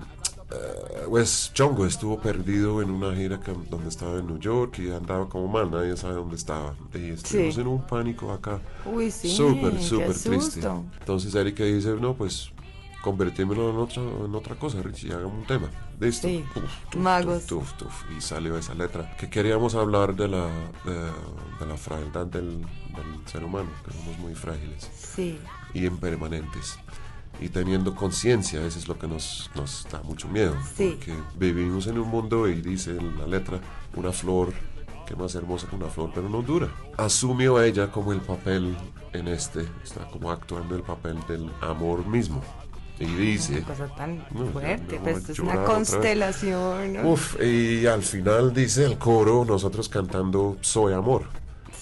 eh, 0.51 1.05
pues 1.09 1.51
Chongo 1.55 1.85
estuvo 1.87 2.19
perdido 2.21 2.81
en 2.83 2.91
una 2.91 3.15
gira 3.15 3.39
que- 3.41 3.53
donde 3.71 3.89
estaba 3.89 4.19
en 4.19 4.27
New 4.27 4.39
York 4.39 4.79
y 4.79 4.91
andaba 4.91 5.29
como 5.29 5.49
mal, 5.49 5.71
nadie 5.71 5.97
sabe 5.97 6.15
dónde 6.15 6.37
estaba. 6.37 6.75
Y 6.95 7.11
estuvimos 7.11 7.55
Sí. 7.55 7.61
en 7.61 7.67
un 7.67 7.87
pánico 7.87 8.33
acá. 8.33 8.61
Uy, 8.87 9.11
sí. 9.11 9.29
Súper, 9.35 9.81
súper 9.83 10.15
triste. 10.15 10.61
Entonces 11.01 11.35
Erika 11.35 11.65
dice, 11.65 11.95
no, 12.01 12.15
pues 12.15 12.51
convertímelo 13.03 13.71
en 13.71 13.77
otra, 13.77 14.03
en 14.03 14.35
otra 14.35 14.55
cosa, 14.57 14.83
Richie, 14.83 15.13
hagamos 15.13 15.39
un 15.39 15.47
tema. 15.47 15.71
Listo. 16.01 16.29
Sí, 16.29 16.45
Tuf, 16.55 16.65
tuf, 16.91 17.01
magos. 17.01 17.47
tuf, 17.47 17.73
tuf. 17.75 18.05
Y 18.17 18.21
salió 18.21 18.57
esa 18.57 18.75
letra. 18.75 19.17
Que 19.17 19.29
queríamos 19.29 19.75
hablar 19.75 20.15
de 20.15 20.29
la, 20.29 20.47
de, 20.85 20.95
de 21.61 21.67
la 21.67 21.77
fraildad 21.77 22.27
del, 22.27 22.61
del 22.61 23.27
ser 23.27 23.43
humano, 23.45 23.69
que 23.85 23.93
somos 23.93 24.17
muy 24.19 24.35
frágiles 24.35 24.89
Sí. 25.15 25.39
y 25.75 25.87
impermanentes. 25.87 26.79
Y 27.41 27.49
teniendo 27.51 27.95
conciencia, 27.95 28.65
eso 28.65 28.79
es 28.79 28.89
lo 28.89 28.99
que 28.99 29.07
nos, 29.07 29.51
nos 29.55 29.87
da 29.91 30.03
mucho 30.03 30.29
miedo. 30.29 30.57
Sí. 30.77 30.99
Porque 30.99 31.15
vivimos 31.39 31.87
en 31.87 31.99
un 31.99 32.09
mundo 32.09 32.49
y 32.49 32.61
dice 32.61 32.91
en 32.91 33.19
la 33.19 33.27
letra, 33.27 33.61
una 33.95 34.13
flor 34.13 34.53
que 35.07 35.17
más 35.17 35.35
hermosa 35.35 35.67
que 35.69 35.77
una 35.77 35.87
flor, 35.87 36.11
pero 36.15 36.29
no 36.29 36.43
dura. 36.43 36.69
Asumió 36.97 37.57
a 37.57 37.67
ella 37.67 37.91
como 37.91 38.13
el 38.13 38.21
papel 38.21 38.77
en 39.13 39.29
este, 39.29 39.67
está 39.83 40.07
como 40.09 40.31
actuando 40.31 40.75
el 40.77 40.83
papel 40.83 41.17
del 41.29 41.51
amor 41.61 42.07
mismo. 42.07 42.43
Y 43.01 43.07
dice, 43.07 43.59
Una 43.59 43.67
cosa 43.67 43.95
tan 43.95 44.27
No, 44.33 44.47
fuerte, 44.47 44.99
voy 44.99 45.13
pues 45.13 45.29
es 45.31 45.39
una 45.39 45.65
constelación. 45.65 46.95
¿no? 46.95 47.13
uff, 47.13 47.41
y 47.41 47.87
al 47.87 48.03
final 48.03 48.53
dice 48.53 48.85
el 48.85 48.99
coro, 48.99 49.45
nosotros 49.45 49.89
cantando 49.89 50.57
Soy 50.61 50.93
Amor. 50.93 51.23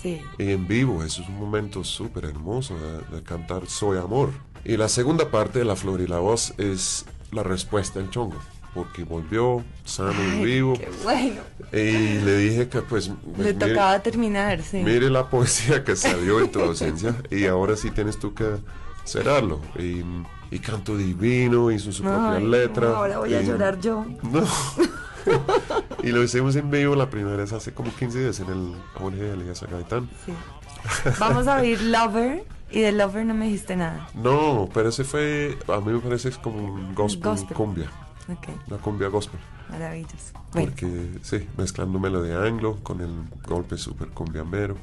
Sí. 0.02 0.20
Y 0.38 0.52
en 0.52 0.68
vivo, 0.68 1.02
eso 1.02 1.22
es 1.22 1.28
un 1.28 1.40
momento 1.40 1.82
súper 1.82 2.26
hermoso 2.26 2.76
de, 2.78 3.16
de 3.16 3.22
cantar 3.22 3.66
Soy 3.66 3.98
Amor. 3.98 4.30
Y 4.68 4.76
la 4.76 4.88
segunda 4.88 5.30
parte 5.30 5.60
de 5.60 5.64
La 5.64 5.76
Flor 5.76 6.00
y 6.00 6.06
la 6.08 6.18
Voz 6.18 6.52
es 6.58 7.04
la 7.30 7.42
respuesta 7.44 8.00
del 8.00 8.10
chongo, 8.10 8.36
porque 8.74 9.04
volvió 9.04 9.62
sano 9.84 10.12
y 10.40 10.44
vivo. 10.44 10.74
Qué 10.76 10.88
bueno. 11.04 11.40
Y 11.72 12.18
le 12.24 12.36
dije 12.38 12.68
que 12.68 12.82
pues... 12.82 13.08
Le 13.08 13.14
mire- 13.52 13.54
tocaba 13.54 14.00
terminar, 14.02 14.62
sí. 14.62 14.78
Mire 14.78 15.08
la 15.08 15.28
poesía 15.30 15.84
que 15.84 15.94
salió 15.94 16.40
en 16.40 16.50
tu 16.50 16.60
ausencia 16.60 17.14
y 17.30 17.46
ahora 17.46 17.76
sí 17.76 17.90
tienes 17.92 18.18
tú 18.18 18.34
que 18.34 18.56
cerrarlo. 19.04 19.60
Y, 19.78 20.02
y 20.50 20.58
canto 20.58 20.96
divino, 20.96 21.70
hizo 21.70 21.92
su 21.92 22.02
propia 22.02 22.32
Ay, 22.32 22.44
letra. 22.46 22.88
no, 22.88 22.96
ahora 22.96 23.18
voy 23.18 23.34
a 23.34 23.42
y- 23.42 23.46
llorar 23.46 23.78
yo. 23.80 24.04
No. 24.22 24.42
y 26.02 26.08
lo 26.10 26.22
hicimos 26.24 26.56
en 26.56 26.70
vivo 26.70 26.94
la 26.96 27.08
primera 27.10 27.36
vez 27.36 27.52
hace 27.52 27.72
como 27.72 27.94
15 27.94 28.18
días 28.20 28.40
en 28.40 28.48
el 28.48 28.74
ONG 29.00 29.14
de 29.14 29.32
Elías 29.32 29.62
Gaitán. 29.70 30.08
Sí. 30.24 30.32
Vamos 31.18 31.46
a 31.48 31.58
oír 31.60 31.80
Lover 31.82 32.44
y 32.70 32.80
de 32.80 32.92
Lover 32.92 33.24
no 33.26 33.34
me 33.34 33.46
dijiste 33.46 33.76
nada. 33.76 34.08
No, 34.14 34.68
pero 34.74 34.88
ese 34.88 35.04
fue, 35.04 35.58
a 35.68 35.80
mí 35.80 35.92
me 35.92 36.00
parece 36.00 36.30
como 36.32 36.58
un 36.64 36.94
gospel, 36.94 37.22
Gospel. 37.30 37.56
cumbia, 37.56 37.90
Ok, 38.30 38.48
una 38.68 38.78
cumbia 38.78 39.08
gospel. 39.08 39.38
maravilloso. 39.70 40.32
Bueno, 40.52 40.68
Porque 40.70 41.18
sí, 41.22 41.46
mezclando 41.56 41.98
melodía 41.98 42.42
anglo 42.42 42.76
con 42.82 43.00
el 43.00 43.12
golpe 43.46 43.76
super 43.78 44.08
cumbiambero. 44.08 44.76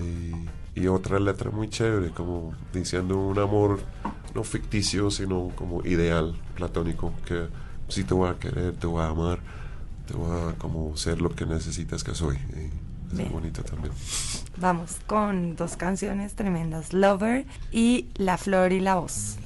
Y, 0.00 0.80
y 0.80 0.86
otra 0.86 1.18
letra 1.18 1.50
muy 1.50 1.68
chévere, 1.68 2.10
como 2.12 2.54
diciendo 2.72 3.18
un 3.18 3.38
amor 3.38 3.80
no 4.34 4.42
ficticio, 4.42 5.10
sino 5.10 5.50
como 5.54 5.84
ideal, 5.84 6.34
platónico, 6.54 7.12
que 7.26 7.48
sí 7.88 8.04
te 8.04 8.14
voy 8.14 8.30
a 8.30 8.38
querer, 8.38 8.72
te 8.76 8.86
voy 8.86 9.02
a 9.02 9.08
amar, 9.08 9.40
te 10.06 10.14
voy 10.14 10.30
a 10.50 10.54
como 10.56 10.96
ser 10.96 11.20
lo 11.20 11.28
que 11.34 11.44
necesitas 11.44 12.02
que 12.02 12.14
soy. 12.14 12.36
Y 12.36 13.12
es 13.12 13.18
Bien. 13.18 13.30
bonito 13.30 13.62
también. 13.62 13.92
Vamos 14.62 15.00
con 15.06 15.56
dos 15.56 15.76
canciones 15.76 16.34
tremendas, 16.36 16.92
Lover 16.92 17.44
y 17.72 18.06
La 18.14 18.38
Flor 18.38 18.72
y 18.72 18.80
la 18.80 18.94
Voz. 18.94 19.36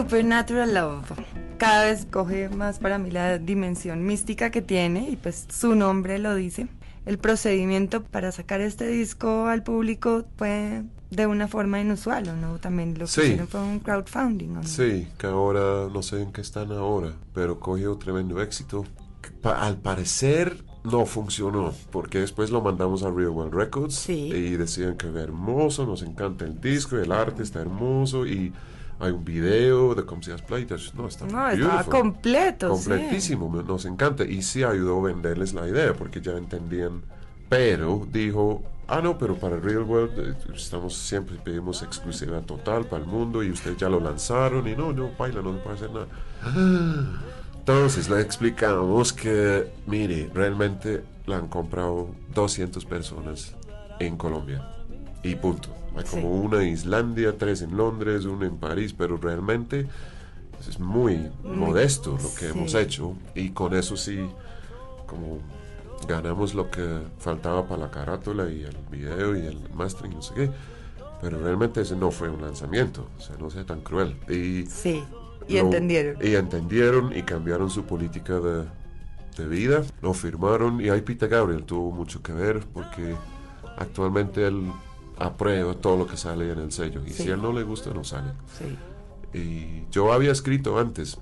Supernatural 0.00 0.74
Love. 0.74 1.10
Cada 1.56 1.84
vez 1.86 2.04
coge 2.10 2.50
más 2.50 2.78
para 2.78 2.98
mí 2.98 3.10
la 3.10 3.38
dimensión 3.38 4.04
mística 4.04 4.50
que 4.50 4.60
tiene 4.60 5.08
y 5.08 5.16
pues 5.16 5.46
su 5.50 5.74
nombre 5.74 6.18
lo 6.18 6.34
dice. 6.34 6.68
El 7.06 7.16
procedimiento 7.16 8.02
para 8.02 8.30
sacar 8.30 8.60
este 8.60 8.86
disco 8.88 9.46
al 9.46 9.62
público 9.62 10.26
fue 10.36 10.82
de 11.10 11.26
una 11.26 11.48
forma 11.48 11.80
inusual, 11.80 12.28
¿o 12.28 12.36
no? 12.36 12.58
También 12.58 12.92
lo 12.98 13.06
que 13.06 13.10
Sí. 13.10 13.20
hicieron 13.22 13.48
fue 13.48 13.62
un 13.62 13.78
crowdfunding, 13.78 14.50
¿o 14.50 14.54
no? 14.56 14.64
Sí, 14.64 15.08
que 15.16 15.28
ahora 15.28 15.88
no 15.90 16.02
sé 16.02 16.20
en 16.20 16.30
qué 16.30 16.42
están 16.42 16.72
ahora, 16.72 17.12
pero 17.32 17.58
cogió 17.58 17.96
tremendo 17.96 18.42
éxito. 18.42 18.84
Pa- 19.40 19.62
al 19.66 19.78
parecer 19.78 20.62
no 20.84 21.06
funcionó, 21.06 21.72
porque 21.90 22.18
después 22.20 22.50
lo 22.50 22.60
mandamos 22.60 23.02
a 23.02 23.10
Real 23.10 23.30
World 23.30 23.54
Records 23.54 23.94
Sí. 23.94 24.12
y 24.30 24.50
decían 24.58 24.98
que 24.98 25.06
era 25.08 25.22
hermoso, 25.22 25.86
nos 25.86 26.02
encanta 26.02 26.44
el 26.44 26.60
disco, 26.60 26.98
el 26.98 27.12
arte 27.12 27.42
está 27.42 27.60
hermoso 27.62 28.26
y 28.26 28.52
hay 28.98 29.12
un 29.12 29.24
video 29.24 29.94
de 29.94 30.02
Play. 30.02 30.62
Entonces, 30.62 30.94
No, 30.94 31.06
está 31.06 31.26
No, 31.26 31.48
estaba 31.50 31.84
completo, 31.84 32.74
sí. 32.76 32.84
Completísimo, 32.88 33.50
me- 33.50 33.62
nos 33.62 33.84
encanta. 33.84 34.24
Y 34.24 34.42
sí 34.42 34.62
ayudó 34.62 35.00
a 35.00 35.02
venderles 35.08 35.52
la 35.54 35.68
idea, 35.68 35.92
porque 35.94 36.20
ya 36.20 36.32
entendían. 36.32 37.02
Pero 37.48 38.06
dijo, 38.10 38.62
ah, 38.88 39.00
no, 39.00 39.18
pero 39.18 39.36
para 39.36 39.56
Real 39.58 39.82
World 39.82 40.18
eh, 40.18 40.34
estamos 40.54 40.96
siempre 40.96 41.36
pedimos 41.36 41.82
exclusividad 41.82 42.42
total 42.42 42.86
para 42.86 43.02
el 43.04 43.08
mundo 43.08 43.42
y 43.42 43.50
ustedes 43.50 43.76
ya 43.76 43.88
lo 43.88 44.00
lanzaron 44.00 44.66
y 44.66 44.74
no, 44.74 44.92
no, 44.92 45.10
baila, 45.16 45.42
no 45.42 45.52
se 45.52 45.58
puede 45.60 45.76
hacer 45.76 45.90
nada. 45.92 46.06
Entonces 47.58 48.08
le 48.08 48.20
explicamos 48.20 49.12
que, 49.12 49.70
mire, 49.86 50.30
realmente 50.32 51.04
la 51.26 51.36
han 51.36 51.48
comprado 51.48 52.08
200 52.34 52.84
personas 52.84 53.54
en 53.98 54.16
Colombia 54.16 54.75
y 55.22 55.34
punto. 55.36 55.68
Hay 55.96 56.04
Sí. 56.06 56.16
como 56.16 56.30
una 56.30 56.62
en 56.62 56.68
Islandia, 56.68 57.36
tres 57.38 57.62
en 57.62 57.76
Londres, 57.76 58.24
una 58.26 58.46
en 58.46 58.56
París, 58.58 58.92
pero 58.96 59.16
realmente 59.16 59.86
pues, 60.52 60.68
es 60.68 60.78
muy 60.80 61.30
modesto 61.42 62.12
lo 62.12 62.28
que 62.34 62.46
sí. 62.46 62.52
hemos 62.54 62.74
hecho 62.74 63.14
y 63.34 63.50
con 63.50 63.74
eso 63.74 63.96
sí, 63.96 64.28
como 65.06 65.38
ganamos 66.06 66.54
lo 66.54 66.70
que 66.70 66.98
faltaba 67.18 67.66
para 67.66 67.82
la 67.82 67.90
carátula 67.90 68.50
y 68.50 68.62
el 68.62 68.76
video 68.90 69.36
y 69.36 69.46
el 69.46 69.58
mastering, 69.74 70.14
no 70.14 70.22
sé 70.22 70.34
qué. 70.34 70.50
Pero 71.22 71.38
realmente 71.38 71.80
ese 71.80 71.96
no 71.96 72.10
fue 72.10 72.28
un 72.28 72.42
lanzamiento, 72.42 73.08
o 73.18 73.20
sea, 73.22 73.36
no 73.38 73.48
sea 73.50 73.64
tan 73.64 73.80
cruel. 73.80 74.16
Y 74.28 74.66
Sí, 74.66 75.02
y 75.48 75.54
lo- 75.54 75.60
entendieron. 75.60 76.16
Y 76.22 76.34
entendieron 76.34 77.16
y 77.16 77.22
cambiaron 77.22 77.70
su 77.70 77.84
política 77.84 78.38
de, 78.38 78.64
de 79.38 79.46
vida, 79.48 79.82
lo 80.02 80.12
firmaron 80.12 80.78
y 80.82 80.90
ahí 80.90 81.00
Peter 81.00 81.28
Gabriel 81.30 81.64
tuvo 81.64 81.90
mucho 81.90 82.22
que 82.22 82.32
ver 82.32 82.60
porque 82.74 83.14
actualmente 83.78 84.46
él 84.46 84.70
aprueba 85.18 85.74
todo 85.74 85.96
lo 85.96 86.06
que 86.06 86.16
sale 86.16 86.50
en 86.52 86.58
el 86.58 86.72
sello 86.72 87.02
y 87.06 87.10
Sí. 87.10 87.24
si 87.24 87.30
a 87.30 87.34
él 87.34 87.42
no 87.42 87.52
le 87.52 87.62
gusta 87.62 87.90
no 87.94 88.04
sale. 88.04 88.32
Sí. 88.58 88.76
Y 89.38 89.90
yo 89.90 90.12
había 90.12 90.32
escrito 90.32 90.78
antes, 90.78 91.18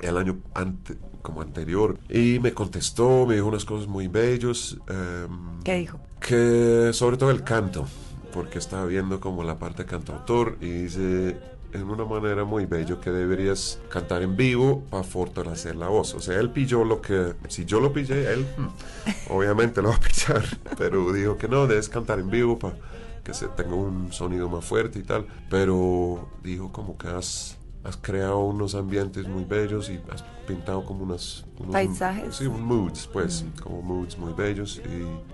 el 0.00 0.16
año 0.16 0.38
ante- 0.54 0.96
como 1.22 1.40
anterior, 1.42 1.98
y 2.08 2.38
me 2.40 2.52
contestó, 2.52 3.26
me 3.26 3.34
dijo 3.36 3.46
unas 3.46 3.64
cosas 3.64 3.86
muy 3.88 4.08
bellas. 4.08 4.76
em, 4.88 5.62
¿Qué 5.62 5.74
dijo? 5.76 5.98
que 6.20 6.90
sobre 6.92 7.16
todo 7.16 7.30
el 7.30 7.42
canto, 7.44 7.86
porque 8.32 8.58
estaba 8.58 8.86
viendo 8.86 9.20
como 9.20 9.42
la 9.44 9.58
parte 9.58 9.84
cantautor 9.84 10.56
y 10.60 10.66
dice 10.70 11.36
en 11.72 11.84
una 11.88 12.04
manera 12.04 12.44
muy 12.44 12.66
bello 12.66 13.00
que 13.00 13.10
deberías 13.10 13.78
cantar 13.88 14.22
en 14.22 14.36
vivo 14.36 14.82
para 14.90 15.02
fortalecer 15.04 15.74
la 15.76 15.88
voz. 15.88 16.14
O 16.14 16.20
sea, 16.20 16.38
él 16.38 16.50
pilló 16.50 16.84
lo 16.84 17.00
que, 17.00 17.34
si 17.48 17.64
yo 17.64 17.80
lo 17.80 17.92
pillé, 17.92 18.32
él 18.32 18.46
hmm, 18.56 19.32
obviamente 19.32 19.80
lo 19.82 19.88
va 19.90 19.96
a 19.96 20.00
pillar, 20.00 20.44
pero 20.76 21.12
dijo 21.12 21.36
que 21.38 21.48
no, 21.48 21.66
debes 21.66 21.88
cantar 21.88 22.18
en 22.20 22.30
vivo 22.30 22.58
para 22.58 22.76
que 23.22 23.34
se 23.34 23.48
tenga 23.48 23.74
un 23.74 24.12
sonido 24.12 24.48
más 24.48 24.64
fuerte 24.64 24.98
y 24.98 25.02
tal, 25.02 25.26
pero 25.50 26.28
dijo 26.42 26.72
como 26.72 26.96
que 26.98 27.08
has... 27.08 27.56
Has 27.84 27.96
creado 27.96 28.38
unos 28.44 28.76
ambientes 28.76 29.26
muy 29.26 29.44
bellos 29.44 29.90
y 29.90 30.00
has 30.12 30.22
pintado 30.46 30.84
como 30.84 31.02
unas... 31.02 31.44
unos- 31.58 31.72
Paisajes. 31.72 32.36
Sí, 32.36 32.46
un 32.46 32.62
moods, 32.62 33.08
pues, 33.12 33.44
como 33.60 33.82
moods 33.82 34.16
muy 34.18 34.32
bellos 34.34 34.80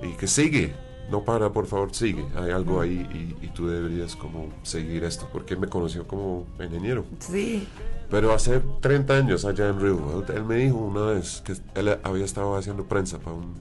y, 0.03 0.07
y 0.07 0.13
que 0.15 0.27
sigue. 0.27 0.75
No 1.11 1.25
para, 1.25 1.53
por 1.53 1.67
favor, 1.67 1.95
sigue. 1.95 2.27
Hay 2.37 2.51
algo 2.51 2.81
ahí 2.81 3.07
y, 3.43 3.45
y 3.45 3.49
tú 3.49 3.67
deberías 3.69 4.17
como 4.17 4.49
seguir 4.63 5.05
esto, 5.05 5.29
porque 5.31 5.57
me 5.57 5.67
conoció 5.67 6.07
como 6.07 6.47
ingeniero. 6.59 7.05
Sí. 7.19 7.69
Pero 8.09 8.33
hace 8.33 8.61
30 8.81 9.15
años 9.15 9.45
allá 9.45 9.69
en 9.69 9.77
World, 9.77 10.31
él 10.31 10.45
me 10.45 10.55
dijo 10.57 10.77
una 10.79 11.03
vez 11.03 11.43
que 11.45 11.53
él 11.75 11.99
había 12.03 12.25
estado 12.25 12.57
haciendo 12.57 12.85
prensa 12.85 13.19
para 13.19 13.37
un, 13.37 13.53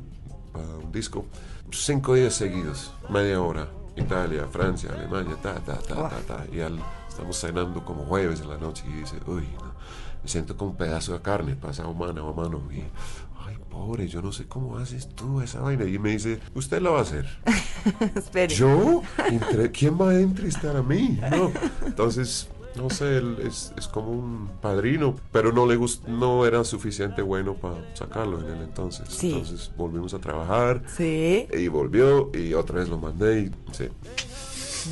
para 0.54 0.66
un 0.78 0.94
disco, 0.94 1.26
cinco 1.72 2.14
días 2.14 2.34
seguidos, 2.36 2.94
media 3.10 3.42
hora, 3.42 3.68
Italia, 3.98 4.48
Francia, 4.52 4.92
Alemania, 4.94 5.36
ta, 5.42 5.56
ta, 5.56 5.78
ta, 5.78 6.10
ta, 6.10 6.18
ta. 6.28 6.46
Y 6.52 6.60
al, 6.60 6.80
estamos 7.08 7.38
cenando 7.40 7.84
como 7.84 8.04
jueves 8.06 8.42
en 8.42 8.50
la 8.50 8.58
noche 8.58 8.84
y 8.88 8.94
dice, 8.94 9.18
uy, 9.28 9.48
no, 9.60 9.74
me 10.24 10.30
siento 10.30 10.56
como 10.56 10.72
un 10.72 10.78
pedazo 10.78 11.14
de 11.14 11.22
carne 11.22 11.56
pasado 11.56 11.94
mano 11.94 12.30
a 12.30 12.34
mano. 12.34 12.62
Y, 12.72 12.84
ay, 13.46 13.58
pobre, 13.70 14.08
yo 14.08 14.22
no 14.22 14.32
sé 14.32 14.48
cómo 14.48 14.78
haces 14.78 15.10
tú 15.16 15.42
esa 15.42 15.62
vaina. 15.62 15.86
Y 15.86 15.98
me 16.00 16.12
dice, 16.12 16.40
usted 16.54 16.82
lo 16.82 16.94
va 16.94 17.00
a 17.00 17.02
hacer. 17.04 17.28
¿Yo? 18.50 19.02
Entre- 19.30 19.72
¿Quién 19.72 20.00
va 20.00 20.10
a 20.12 20.20
entrevistar 20.20 20.76
a 20.76 20.84
mí? 20.84 21.20
No. 21.32 21.52
Entonces, 21.86 22.48
no 22.78 22.90
sé, 22.90 23.18
él 23.18 23.38
es, 23.46 23.74
es 23.78 23.88
como 23.88 24.12
un 24.12 24.50
padrino, 24.62 25.16
pero 25.32 25.52
no 25.52 25.66
le 25.66 25.78
gust- 25.78 26.04
no 26.06 26.46
era 26.46 26.64
suficiente 26.64 27.22
bueno 27.22 27.56
para 27.56 27.76
sacarlo 27.96 28.40
en 28.40 28.56
el 28.58 28.62
entonces. 28.64 29.08
Sí. 29.10 29.32
Entonces 29.34 29.72
volvimos 29.76 30.14
a 30.14 30.20
trabajar 30.20 30.84
Sí. 30.96 31.48
y 31.54 31.68
volvió 31.68 32.32
y 32.34 32.54
otra 32.54 32.80
vez 32.80 32.90
lo 32.90 32.98
mandé 32.98 33.42
y 33.42 33.52
sí. 33.74 33.90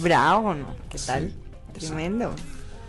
Bravo, 0.01 0.53
¿no? 0.53 0.67
¿Qué 0.89 0.97
tal? 0.99 1.31
sí. 1.77 1.87
Tremendo. 1.87 2.31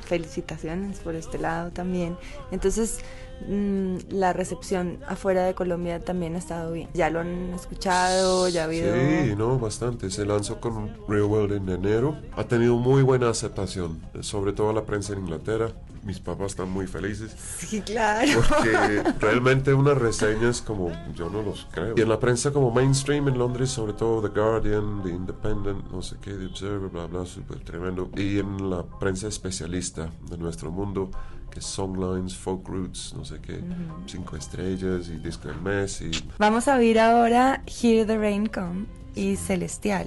Felicitaciones 0.05 1.01
por 1.01 1.15
este 1.17 1.39
lado 1.39 1.71
también. 1.73 2.17
Entonces, 2.53 2.99
mm, 3.47 3.97
la 4.11 4.33
recepción 4.33 4.99
afuera 5.07 5.45
de 5.45 5.55
Colombia 5.55 6.05
también 6.05 6.35
ha 6.35 6.39
estado 6.39 6.73
bien. 6.73 6.89
Ya 6.95 7.11
lo 7.11 7.21
han 7.21 7.53
escuchado, 7.55 8.49
ya 8.49 8.63
ha 8.63 8.65
habido. 8.65 8.95
Sí, 8.95 9.35
no, 9.37 9.59
bastante. 9.59 10.11
Se 10.11 10.25
lanzó 10.25 10.61
con 10.61 10.97
Real 11.09 11.25
World 11.25 11.53
en 11.53 11.69
enero. 11.69 12.17
Ha 12.37 12.45
tenido 12.45 12.77
muy 12.77 13.03
buena 13.03 13.29
aceptación, 13.29 14.01
sobre 14.21 14.53
todo 14.53 14.73
la 14.73 14.85
prensa 14.85 15.13
en 15.13 15.21
Inglaterra. 15.21 15.73
Mis 16.07 16.21
papás 16.21 16.53
están 16.53 16.71
muy 16.71 16.87
felices. 16.87 17.35
Sí, 17.59 17.81
claro. 17.81 18.31
Porque 18.49 19.03
realmente 19.19 19.75
unas 19.75 19.99
reseñas 19.99 20.63
como 20.63 20.93
yo 21.17 21.29
no 21.29 21.43
los 21.43 21.67
creo. 21.73 21.95
Y 21.97 22.01
en 22.01 22.09
la 22.09 22.21
prensa 22.21 22.53
como 22.53 22.71
mainstream 22.71 23.27
en 23.27 23.39
Londres, 23.39 23.71
sobre 23.71 23.93
todo 23.93 24.23
The 24.23 24.39
Guardian, 24.41 25.03
The 25.03 25.11
Independent, 25.11 25.91
no 25.91 26.03
sé 26.03 26.15
qué, 26.23 26.31
The 26.35 26.47
Observer, 26.47 26.91
bla, 26.91 27.07
bla, 27.07 27.27
súper 27.27 27.59
tremendo. 27.59 28.09
Y 28.17 28.39
en 28.39 28.71
la 28.71 28.85
prensa 28.85 29.27
especialista 29.27 30.09
de 30.31 30.39
nuestro 30.39 30.71
mundo, 30.71 31.11
que 31.57 31.63
Songlines, 31.63 32.37
Folk 32.37 32.69
Roots, 32.69 33.15
no 33.17 33.25
sé 33.25 33.41
qué, 33.41 33.61
cinco 34.05 34.37
estrellas 34.37 35.09
y 35.09 35.17
disco 35.17 35.49
del 35.49 35.59
mes. 35.63 36.03
Y 36.03 36.11
Vamos 36.39 36.69
a 36.69 36.77
oír 36.77 37.01
ahora 37.01 37.63
Hear 37.67 38.07
the 38.07 38.19
Rain 38.19 38.47
Come 38.47 38.85
y 39.15 39.37
Celestial. 39.37 40.07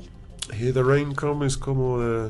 Here 0.54 0.72
the 0.72 0.84
Rain 0.84 1.16
Come 1.16 1.48
es 1.48 1.58
como 1.58 2.00
de, 2.00 2.30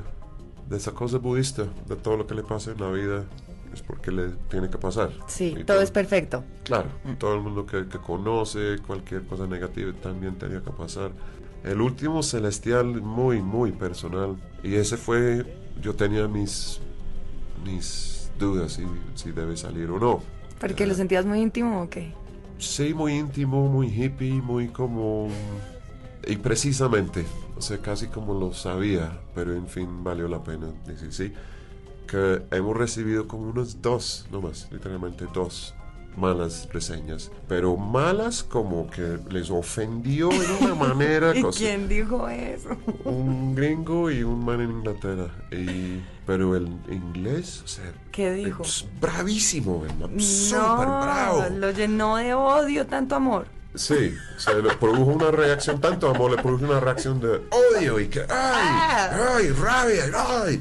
de 0.69 0.77
esa 0.77 0.93
cosa 0.93 1.17
budista, 1.17 1.65
de 1.89 1.97
todo 1.97 2.15
lo 2.15 2.27
que 2.27 2.33
le 2.33 2.43
pasa 2.43 2.71
en 2.71 2.79
la 2.79 2.89
vida. 2.91 3.25
Es 3.73 3.81
porque 3.81 4.09
le 4.09 4.29
tiene 4.49 4.69
que 4.69 4.77
pasar. 4.77 5.11
Sí, 5.27 5.53
Y 5.59 5.63
todo 5.65 5.81
es 5.81 5.91
perfecto. 5.91 6.45
Claro, 6.63 6.87
todo 7.17 7.35
el 7.35 7.41
mundo 7.41 7.65
que, 7.65 7.87
que 7.89 7.97
conoce 7.99 8.77
cualquier 8.87 9.25
cosa 9.27 9.47
negativa 9.47 9.91
también 10.01 10.35
tenía 10.37 10.61
que 10.63 10.71
pasar. 10.71 11.11
El 11.65 11.81
último 11.81 12.23
celestial 12.23 13.01
muy, 13.01 13.41
muy 13.41 13.73
personal. 13.73 14.37
Y 14.63 14.75
ese 14.75 14.95
fue, 14.95 15.45
yo 15.81 15.93
tenía 15.93 16.27
mis, 16.27 16.79
mis 17.65 18.18
dudas 18.39 18.73
si, 18.73 18.83
si 19.15 19.31
debe 19.31 19.55
salir 19.57 19.89
o 19.91 19.99
no. 19.99 20.23
Porque 20.59 20.85
Eh, 20.85 20.87
lo 20.87 20.95
sentías 20.95 21.25
muy 21.25 21.41
íntimo 21.41 21.83
o 21.83 21.89
qué? 21.89 22.13
Sí, 22.57 22.93
muy 22.93 23.13
íntimo, 23.13 23.67
muy 23.67 23.87
hippie, 23.87 24.41
muy 24.41 24.69
como... 24.69 25.29
Y 26.27 26.35
precisamente, 26.37 27.25
o 27.57 27.61
sea, 27.61 27.77
casi 27.77 28.07
como 28.07 28.33
lo 28.37 28.53
sabía, 28.53 29.19
pero 29.35 29.53
en 29.53 29.67
fin, 29.67 30.03
valió 30.03 30.27
la 30.27 30.43
pena 30.43 30.67
decir 30.85 31.13
sí, 31.13 31.33
que 32.07 32.41
hemos 32.51 32.75
recibido 32.75 33.27
como 33.27 33.49
unos 33.49 33.81
dos, 33.81 34.27
no 34.31 34.41
más, 34.41 34.67
literalmente 34.71 35.25
dos 35.33 35.73
malas 36.17 36.67
reseñas, 36.73 37.31
pero 37.47 37.77
malas 37.77 38.43
como 38.43 38.89
que 38.89 39.19
les 39.29 39.49
ofendió 39.49 40.29
en 40.31 40.63
una 40.65 40.75
manera. 40.75 41.31
¿Y 41.35 41.41
cosa- 41.41 41.59
quién 41.59 41.87
dijo 41.87 42.27
eso? 42.29 42.69
Un 43.05 43.55
gringo 43.55 44.11
y 44.11 44.23
un 44.23 44.43
man 44.43 44.61
en 44.61 44.71
Inglaterra, 44.71 45.29
y, 45.51 46.01
pero 46.25 46.55
el 46.55 46.67
inglés, 46.89 47.61
o 47.63 47.67
sea, 47.67 47.91
¿Qué 48.11 48.33
dijo? 48.33 48.63
es 48.63 48.85
bravísimo, 48.99 49.81
¿verdad? 49.81 50.09
súper 50.19 50.87
bravo. 50.87 51.43
No, 51.49 51.57
lo 51.57 51.71
llenó 51.71 52.17
de 52.17 52.33
odio, 52.33 52.85
tanto 52.87 53.15
amor. 53.15 53.45
Sí, 53.75 54.15
o 54.35 54.39
sea, 54.39 54.55
le 54.55 54.75
produjo 54.77 55.11
una 55.11 55.29
reacción, 55.31 55.79
tanto 55.79 56.09
amor, 56.09 56.31
le 56.31 56.41
produjo 56.41 56.65
una 56.65 56.79
reacción 56.79 57.21
de 57.21 57.39
odio 57.77 57.99
y 57.99 58.07
que, 58.07 58.21
ay, 58.21 59.09
ay, 59.37 59.49
rabia, 59.51 60.03
ay. 60.15 60.59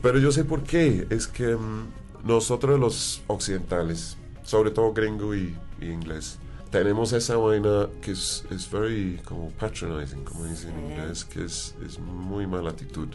Pero 0.00 0.18
yo 0.18 0.32
sé 0.32 0.44
por 0.44 0.62
qué, 0.62 1.06
es 1.10 1.26
que 1.26 1.54
mm, 1.54 1.88
nosotros 2.24 2.80
los 2.80 3.22
occidentales, 3.26 4.16
sobre 4.44 4.70
todo 4.70 4.92
gringo 4.92 5.34
y, 5.34 5.54
y 5.80 5.86
inglés, 5.86 6.38
tenemos 6.70 7.12
esa 7.12 7.36
vaina 7.36 7.88
que 8.00 8.12
es, 8.12 8.44
es 8.50 8.70
very 8.70 9.20
como 9.24 9.50
patronizing, 9.50 10.24
como 10.24 10.44
dicen 10.46 10.70
en 10.78 10.90
inglés, 10.92 11.24
que 11.24 11.44
es, 11.44 11.74
es 11.86 11.98
muy 11.98 12.46
mala 12.46 12.70
actitud. 12.70 13.08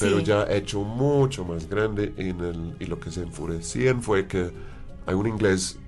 pero 0.00 0.18
Sí. 0.18 0.24
ya 0.24 0.44
hecho 0.50 0.80
mucho 0.80 1.44
más 1.44 1.68
grande 1.68 2.12
en 2.16 2.40
el, 2.40 2.76
y 2.80 2.86
lo 2.86 2.98
que 2.98 3.10
se 3.10 3.22
enfurecían 3.22 4.02
fue 4.02 4.26
que 4.26 4.50
hay 5.06 5.14
un 5.14 5.26
inglés 5.26 5.78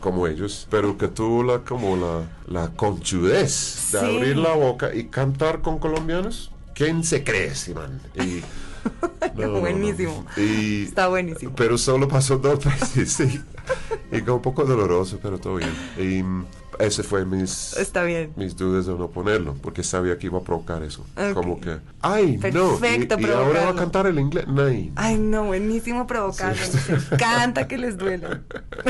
como 0.00 0.26
ellos, 0.26 0.66
pero 0.70 0.96
que 0.98 1.08
tuvo 1.08 1.42
la, 1.42 1.60
como 1.60 1.96
la, 1.96 2.22
la 2.48 2.70
conchudez 2.74 3.90
de 3.92 3.98
Sí. 4.00 4.04
abrir 4.04 4.36
la 4.36 4.54
boca 4.54 4.94
y 4.94 5.04
cantar 5.04 5.62
con 5.62 5.78
colombianos. 5.78 6.50
¿Quién 6.74 7.04
se 7.04 7.22
cree, 7.24 7.52
man? 7.74 8.00
Y, 8.16 8.42
no, 9.34 9.42
no, 9.46 9.52
no. 9.54 9.60
Buenísimo. 9.60 10.24
Y- 10.36 10.84
Está 10.84 11.08
buenísimo. 11.08 11.52
pero 11.56 11.76
solo 11.78 12.08
pasó 12.08 12.38
dos 12.38 12.64
veces, 12.64 13.12
sí. 13.12 13.40
Y 14.12 14.20
como 14.20 14.36
un 14.36 14.42
poco 14.42 14.64
doloroso, 14.64 15.18
pero 15.22 15.38
todo 15.38 15.56
bien. 15.56 15.72
Y 15.98 16.22
mm, 16.22 16.44
ese 16.78 17.02
fue 17.02 17.24
mis, 17.24 17.76
Está 17.76 18.04
bien. 18.04 18.32
mis 18.36 18.56
dudas 18.56 18.86
de 18.86 18.94
no 18.94 19.08
ponerlo, 19.10 19.54
porque 19.60 19.82
sabía 19.82 20.16
que 20.18 20.26
iba 20.26 20.38
a 20.38 20.42
provocar 20.42 20.82
eso. 20.84 21.04
Ok. 21.16 21.32
Como 21.34 21.60
que, 21.60 21.78
ay, 22.00 22.36
no. 22.52 22.76
Perfecto, 22.78 23.16
Y, 23.18 23.24
y 23.24 23.30
ahora 23.30 23.64
va 23.64 23.70
a 23.70 23.74
cantar 23.74 24.06
el 24.06 24.18
inglés. 24.20 24.46
Nay. 24.46 24.92
Ay, 24.94 25.18
no, 25.18 25.44
buenísimo 25.46 26.06
provocarlo. 26.06 26.62
Me 26.88 27.16
encanta 27.16 27.66
que 27.66 27.78
les 27.78 27.96
duela. 27.98 28.42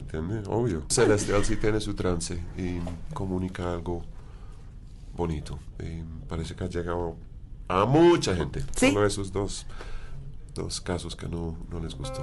¿Entiendes? 0.00 0.46
Obvio. 0.48 0.82
Celestial 0.88 1.44
sí 1.44 1.56
tiene 1.56 1.80
su 1.80 1.94
trance 1.94 2.38
y 2.58 2.78
comunica 3.14 3.72
algo 3.72 4.02
bonito. 5.16 5.58
Y 5.80 6.02
parece 6.28 6.54
que 6.54 6.64
ha 6.64 6.68
llegado 6.68 7.16
a 7.68 7.84
mucha 7.84 8.34
gente. 8.34 8.64
Sí. 8.76 8.92
Solo 8.92 9.06
esos 9.06 9.32
dos, 9.32 9.66
dos 10.54 10.80
casos 10.80 11.16
que 11.16 11.28
no, 11.28 11.56
no 11.70 11.80
les 11.80 11.94
gustó. 11.94 12.22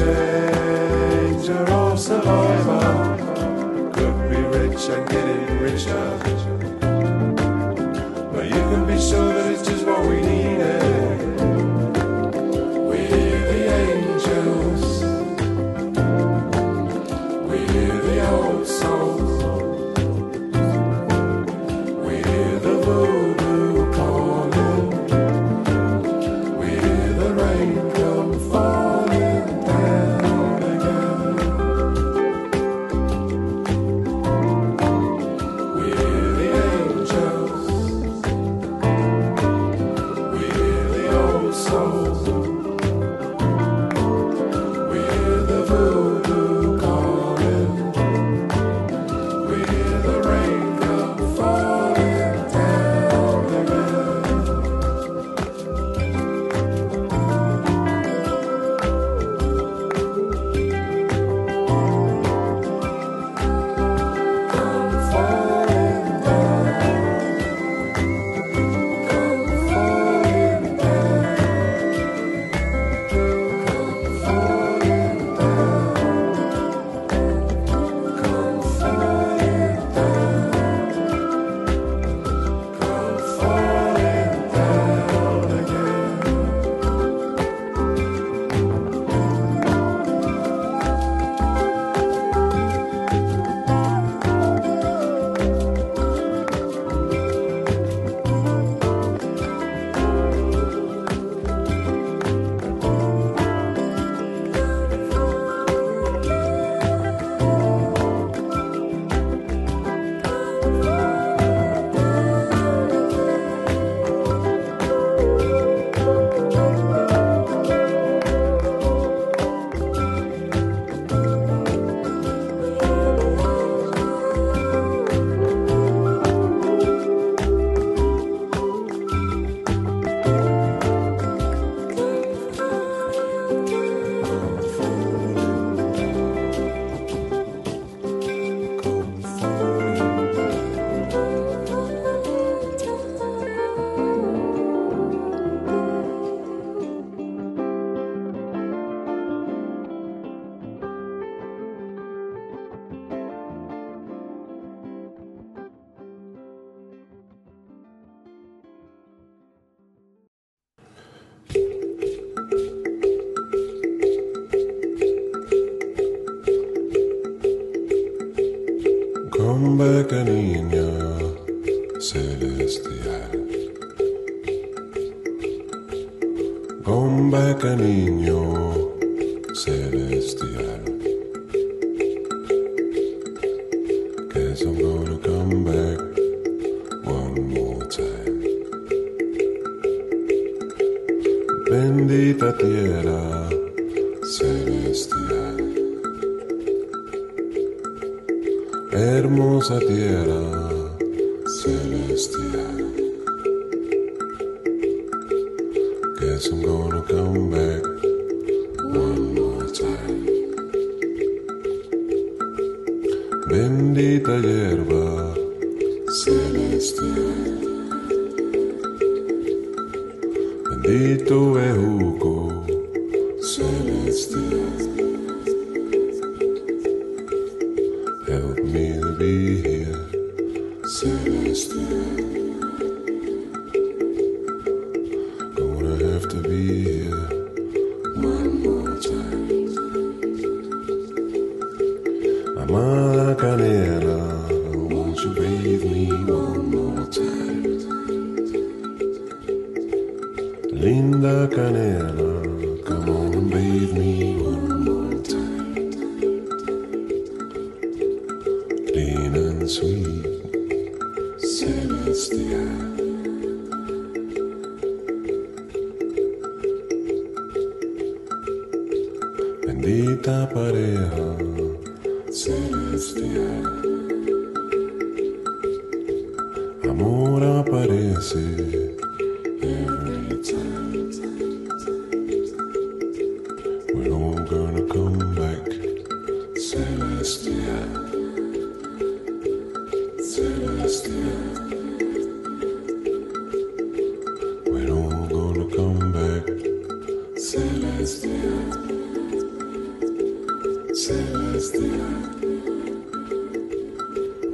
change 0.00 1.48
are 1.50 1.70
all 1.70 1.96
survival. 1.96 3.16
Could 3.92 4.30
be 4.30 4.40
rich 4.58 4.88
and 4.88 5.08
getting 5.08 5.58
richer. 5.60 6.39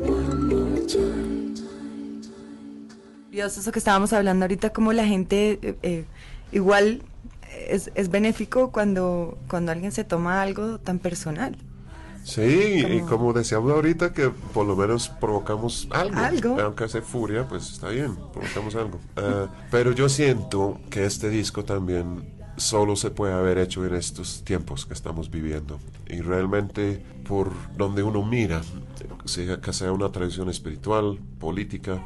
One 0.01 0.47
more 0.49 0.81
time. 0.87 1.55
Dios, 3.31 3.57
eso 3.59 3.73
que 3.73 3.79
estábamos 3.79 4.13
hablando 4.13 4.45
ahorita, 4.45 4.71
como 4.71 4.93
la 4.93 5.05
gente 5.07 5.59
eh, 5.63 5.77
eh, 5.83 6.05
igual 6.53 7.03
es, 7.69 7.91
es 7.95 8.11
benéfico 8.11 8.73
cuando, 8.73 9.39
cuando 9.49 9.73
alguien 9.73 9.93
se 9.93 10.05
toma 10.05 10.43
algo 10.43 10.79
tan 10.79 10.99
personal. 10.99 11.57
Sí, 12.25 12.43
y 12.43 12.99
Como- 13.01 13.07
como 13.09 13.33
decíamos 13.35 13.71
ahorita 13.73 14.13
que 14.13 14.31
por 14.53 14.67
lo 14.67 14.75
menos 14.75 15.09
provocamos 15.09 15.87
algo, 15.93 16.19
Algo. 16.19 16.61
aunque 16.61 16.89
sea 16.89 17.01
furia, 17.03 17.47
pues 17.47 17.71
está 17.71 17.89
bien, 17.91 18.17
provocamos 18.33 18.75
algo. 18.75 18.99
Ah, 19.17 19.47
pero 19.71 19.93
yo 19.93 20.09
siento 20.09 20.81
que 20.91 21.05
este 21.07 21.29
disco 21.31 21.65
también 21.65 22.36
solo 22.57 22.97
se 22.97 23.11
puede 23.11 23.33
haber 23.35 23.59
hecho 23.59 23.85
en 23.87 23.95
estos 23.95 24.43
tiempos 24.45 24.87
que 24.87 24.95
estamos 24.95 25.31
viviendo. 25.31 25.79
Y 26.09 26.21
realmente 26.21 27.03
por 27.29 27.51
donde 27.77 28.03
uno 28.03 28.25
mira, 28.25 28.63
sea 29.25 29.61
que 29.61 29.73
sea 29.73 29.93
una 29.93 30.11
tradición 30.13 30.49
espiritual, 30.49 31.19
política, 31.39 32.03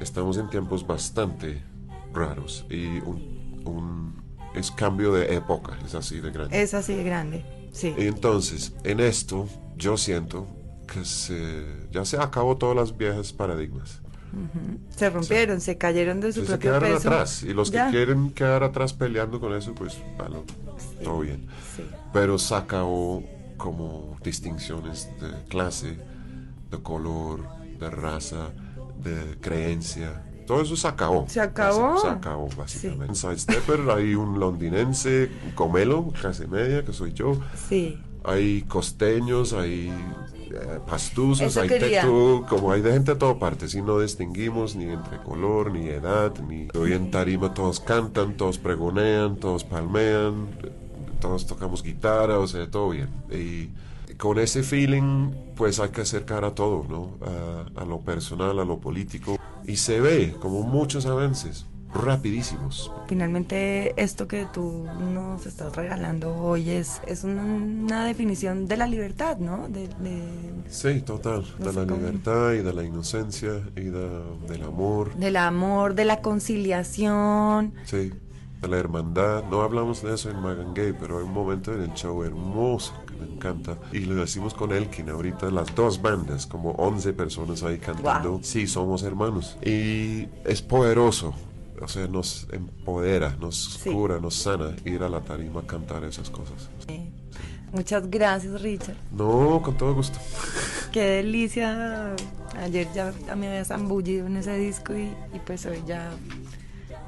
estamos 0.00 0.36
en 0.38 0.48
tiempos 0.50 0.86
bastante 0.86 1.62
raros 2.12 2.66
y 2.70 2.98
un, 3.00 3.62
un- 3.64 4.24
es 4.54 4.70
cambio 4.70 5.12
de 5.12 5.34
época, 5.34 5.76
es 5.84 5.94
así 5.94 6.20
de 6.20 6.30
grande. 6.30 6.62
Es 6.62 6.74
así 6.74 6.94
de 6.94 7.02
grande, 7.04 7.44
sí. 7.72 7.92
Entonces, 7.96 8.74
en 8.84 9.00
esto 9.00 9.48
yo 9.76 9.96
siento 9.96 10.46
que 10.86 11.04
se, 11.04 11.64
ya 11.90 12.04
se 12.04 12.18
acabó 12.18 12.56
todas 12.56 12.76
las 12.76 12.96
viejas 12.96 13.32
paradigmas. 13.32 14.00
Se 14.96 15.10
rompieron, 15.10 15.60
se 15.60 15.76
cayeron 15.78 16.20
de 16.20 16.32
su 16.32 16.40
Sí, 16.40 16.46
se 16.46 16.52
propio 16.52 16.70
quedaron 16.70 16.96
peso. 16.96 17.08
atrás. 17.08 17.42
Y 17.42 17.52
los 17.52 17.70
Ya. 17.70 17.86
que 17.86 17.92
quieren 17.92 18.30
quedar 18.30 18.62
atrás 18.64 18.92
peleando 18.92 19.40
con 19.40 19.54
eso, 19.54 19.74
pues, 19.74 19.98
bueno, 20.16 20.44
todo 21.02 21.20
bien. 21.20 21.46
Sí. 21.76 21.82
Pero 22.12 22.38
se 22.38 22.54
acabó 22.54 23.22
como 23.56 24.16
distinciones 24.22 25.08
de 25.20 25.30
clase, 25.48 25.98
de 26.70 26.78
color, 26.82 27.40
de 27.78 27.90
raza, 27.90 28.50
de 29.02 29.36
creencia. 29.40 30.22
Todo 30.46 30.60
eso 30.62 30.76
se 30.76 30.86
acabó. 30.86 31.26
Se 31.28 31.40
acabó. 31.40 31.96
Se, 31.96 32.02
se 32.02 32.08
acabó, 32.12 32.48
básicamente. 32.56 33.06
En 33.06 33.14
Sidestepper 33.16 33.80
hay 33.90 34.14
un 34.14 34.38
londinense, 34.38 35.30
Comelo, 35.54 36.08
clase 36.20 36.46
media, 36.46 36.84
que 36.84 36.92
soy 36.92 37.12
yo. 37.14 37.38
Sí. 37.68 37.98
Hay 38.24 38.62
costeños, 38.62 39.52
hay 39.54 39.92
eh, 40.54 40.80
pastuzos, 40.86 41.48
Eso 41.48 41.60
hay 41.60 41.68
tetú, 41.68 42.44
como 42.48 42.72
hay 42.72 42.80
de 42.80 42.92
gente 42.92 43.12
de 43.12 43.18
todas 43.18 43.36
partes 43.36 43.74
y 43.74 43.82
no 43.82 43.98
distinguimos 43.98 44.76
ni 44.76 44.84
entre 44.84 45.22
color, 45.22 45.72
ni 45.72 45.88
edad, 45.88 46.32
ni 46.48 46.68
hoy 46.78 46.92
en 46.92 47.10
tarima 47.10 47.52
todos 47.52 47.80
cantan, 47.80 48.36
todos 48.36 48.58
pregonean, 48.58 49.36
todos 49.36 49.64
palmean, 49.64 50.48
todos 51.20 51.46
tocamos 51.46 51.82
guitarra, 51.82 52.38
o 52.38 52.46
sea, 52.46 52.70
todo 52.70 52.90
bien. 52.90 53.08
Y 53.30 53.70
con 54.16 54.38
ese 54.38 54.62
feeling, 54.62 55.32
pues 55.56 55.80
hay 55.80 55.90
que 55.90 56.02
acercar 56.02 56.44
a 56.44 56.54
todo, 56.54 56.86
¿no? 56.88 57.18
A, 57.26 57.82
a 57.82 57.84
lo 57.84 58.00
personal, 58.00 58.58
a 58.58 58.64
lo 58.64 58.78
político. 58.78 59.38
Y 59.66 59.76
se 59.76 60.00
ve 60.00 60.34
como 60.40 60.62
muchos 60.62 61.06
avances, 61.06 61.66
rapidísimos. 61.94 62.90
Finalmente, 63.06 63.94
esto 64.02 64.26
que 64.28 64.46
tú 64.52 64.86
nos 65.12 65.46
estás 65.46 65.74
regalando 65.76 66.34
hoy 66.36 66.70
es, 66.70 67.00
es 67.06 67.24
una, 67.24 67.42
una 67.44 68.04
definición 68.04 68.66
de 68.66 68.76
la 68.76 68.86
libertad, 68.86 69.38
¿no? 69.38 69.68
De, 69.68 69.88
de- 69.88 70.54
Sí, 70.68 71.00
total. 71.02 71.44
De 71.58 71.72
la 71.72 71.86
cómo. 71.86 71.96
libertad 71.96 72.52
y 72.52 72.58
de 72.58 72.72
la 72.72 72.82
inocencia 72.84 73.60
y 73.76 73.80
de- 73.84 74.22
del 74.48 74.62
amor. 74.64 75.14
del 75.16 75.36
amor, 75.36 75.94
de 75.94 76.04
la 76.04 76.20
conciliación. 76.20 77.72
Sí, 77.84 78.12
de 78.60 78.68
la 78.68 78.76
hermandad. 78.78 79.44
No 79.50 79.62
hablamos 79.62 80.02
de 80.02 80.14
eso 80.14 80.30
en 80.30 80.40
Magan 80.40 80.74
Gay, 80.74 80.94
pero 80.98 81.18
hay 81.18 81.24
un 81.24 81.32
momento 81.32 81.72
en 81.72 81.82
el 81.82 81.92
show 81.94 82.22
hermoso 82.22 82.94
que 83.06 83.14
me 83.14 83.32
encanta. 83.34 83.76
Y 83.92 84.00
lo 84.00 84.16
decimos 84.16 84.54
con 84.54 84.72
Elkin 84.72 85.10
ahorita, 85.10 85.50
las 85.50 85.74
dos 85.74 86.00
bandas, 86.00 86.46
como 86.46 86.70
11 86.72 87.12
personas 87.12 87.62
ahí 87.62 87.78
cantando. 87.78 88.30
Wow. 88.32 88.40
Sí, 88.42 88.66
somos 88.66 89.02
hermanos. 89.02 89.56
Y 89.62 90.26
es 90.44 90.62
poderoso. 90.62 91.34
O 91.82 91.88
sea, 91.88 92.06
nos 92.06 92.46
empodera, 92.52 93.36
nos 93.40 93.74
Sí. 93.82 93.90
cura, 93.90 94.18
nos 94.20 94.34
sana 94.34 94.74
ir 94.84 95.02
a 95.02 95.08
la 95.08 95.20
tarima 95.20 95.60
a 95.60 95.66
cantar 95.66 96.04
esas 96.04 96.30
cosas. 96.30 96.68
Eh, 96.88 97.10
Muchas 97.72 98.08
gracias, 98.08 98.62
Richard. 98.62 98.94
No, 99.10 99.60
con 99.60 99.76
todo 99.76 99.94
gusto. 99.94 100.18
Qué 100.92 101.02
delicia. 101.02 102.14
Ayer 102.56 102.86
ya 102.94 103.12
me 103.36 103.48
había 103.48 103.64
zambullido 103.64 104.28
en 104.28 104.36
ese 104.36 104.56
disco 104.56 104.94
y, 104.94 105.08
y 105.34 105.40
pues 105.44 105.66
hoy 105.66 105.82
ya 105.84 106.12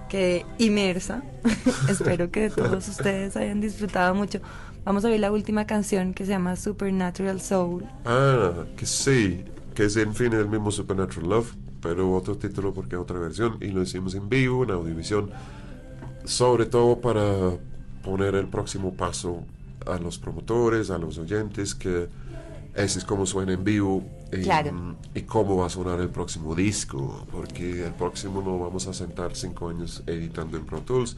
quedé 0.09 0.45
inmersa. 0.59 1.23
Espero 1.89 2.31
que 2.33 2.51
todos 2.51 2.89
ustedes 2.89 3.37
hayan 3.37 3.61
disfrutado 3.61 4.15
mucho. 4.17 4.41
Vamos 4.85 5.05
a 5.05 5.09
ver 5.09 5.21
la 5.21 5.31
última 5.31 5.67
canción 5.67 6.15
que 6.15 6.25
se 6.25 6.31
llama 6.33 6.57
Supernatural 6.57 7.41
Soul. 7.41 7.85
Ah, 8.05 8.65
que 8.77 8.87
sí, 8.87 9.45
que 9.75 9.85
es 9.85 9.97
en 9.97 10.15
fin 10.15 10.33
el 10.33 10.49
mismo 10.49 10.71
Supernatural 10.73 11.29
Love, 11.31 11.55
pero 11.81 12.13
otro 12.13 12.37
título 12.37 12.73
porque 12.75 12.97
otra 12.97 13.19
versión. 13.19 13.59
Y 13.61 13.69
lo 13.69 13.83
hicimos 13.83 14.15
en 14.15 14.29
vivo, 14.29 14.65
en 14.65 14.71
audiovisión, 14.71 15.31
sobre 16.25 16.67
todo 16.67 17.01
para 17.01 17.23
poner 18.03 18.35
el 18.35 18.47
próximo 18.49 18.95
paso 18.95 19.43
a 19.87 19.99
los 19.99 20.19
promotores, 20.19 20.91
a 20.91 20.99
los 20.99 21.19
oyentes, 21.19 21.75
que 21.75 22.09
ese 22.75 22.99
es 22.99 23.05
como 23.05 23.25
suena 23.27 23.53
en 23.53 23.65
vivo 23.65 24.05
y, 24.33 24.43
Claro. 24.43 24.97
y 25.15 25.23
cómo 25.23 25.57
va 25.57 25.67
a 25.67 25.71
sonar 25.71 26.01
el 26.01 26.09
próximo 26.11 26.55
disco, 26.55 27.25
porque 27.33 27.87
el 27.87 27.93
próximo 27.93 28.43
no 28.43 28.59
vamos 28.59 28.87
a 28.87 28.93
sentar 28.93 29.35
cinco 29.35 29.69
años 29.71 30.03
editando 30.07 30.57
en 30.59 30.67
Pro 30.67 30.81
Tools, 30.81 31.17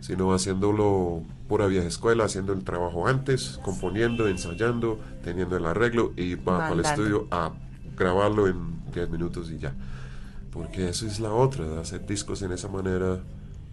sino 0.00 0.32
haciéndolo 0.34 1.22
pura 1.48 1.66
vieja 1.66 1.86
escuela, 1.88 2.24
haciendo 2.24 2.52
el 2.52 2.64
trabajo 2.64 3.06
antes, 3.06 3.58
componiendo, 3.64 4.28
ensayando, 4.28 4.98
teniendo 5.24 5.56
el 5.56 5.64
arreglo 5.66 6.12
y 6.16 6.34
va 6.34 6.58
Mandando. 6.58 6.82
estudio 6.82 7.26
a 7.30 7.52
grabarlo 7.96 8.46
en 8.48 8.81
10 8.92 9.10
minutos 9.10 9.50
y 9.50 9.58
ya. 9.58 9.74
Porque 10.52 10.88
eso 10.88 11.06
es 11.06 11.18
la 11.20 11.32
otra, 11.32 11.80
hacer 11.80 12.04
discos 12.06 12.42
en 12.42 12.52
esa 12.52 12.68
manera, 12.68 13.20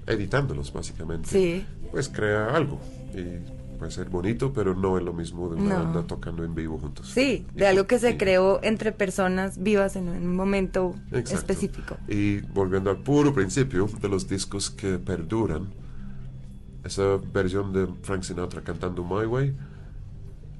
editándolos 0.08 0.72
básicamente. 0.74 1.30
Sí. 1.30 1.66
Pues 1.91 2.08
crea 2.10 2.56
algo 2.56 2.80
y 3.14 3.78
puede 3.78 3.91
ser 3.91 4.10
bonito, 4.10 4.52
pero 4.54 4.76
no 4.76 4.98
es 4.98 5.04
lo 5.04 5.14
mismo 5.14 5.50
de 5.50 5.56
una 5.56 5.78
No. 5.78 5.84
banda 5.84 6.04
tocando 6.08 6.44
en 6.44 6.54
vivo 6.56 6.78
juntos. 6.78 7.10
Sí, 7.14 7.46
Y 7.56 7.58
de 7.60 7.68
algo 7.68 7.86
que 7.88 7.98
se 8.00 8.12
y- 8.12 8.18
creó 8.18 8.60
entre 8.64 8.91
personas 8.91 9.62
vivas 9.62 9.96
en 9.96 10.10
un 10.10 10.36
momento 10.36 10.96
Exacto. 11.12 11.36
específico. 11.36 11.98
Y 12.08 12.40
volviendo 12.41 12.90
al 12.90 12.98
puro 12.98 13.34
principio 13.34 13.88
de 14.02 14.10
los 14.10 14.28
discos 14.28 14.70
que 14.70 14.98
perduran, 15.00 15.68
esa 16.84 17.18
versión 17.34 17.74
de 17.74 17.88
Frank 18.04 18.24
Sinatra 18.24 18.62
cantando 18.62 19.04
My 19.04 19.26
Way 19.26 19.54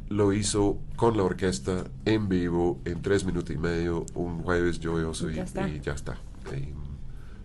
lo 0.10 0.34
hizo 0.34 0.77
con 0.95 1.15
la 1.18 1.23
orquesta 1.23 1.86
en 2.06 2.27
vivo 2.30 2.80
en 2.86 3.02
tres 3.02 3.23
minutos 3.26 3.56
y 3.56 3.57
medio, 3.60 4.06
un 4.15 4.41
jueves 4.44 4.80
lluvioso 4.80 5.30
y, 5.30 5.36
Ya 5.36 5.44
está. 5.44 5.69
y 5.69 5.80
ya 5.80 5.94
está. 5.94 6.18
Y, 6.56 6.69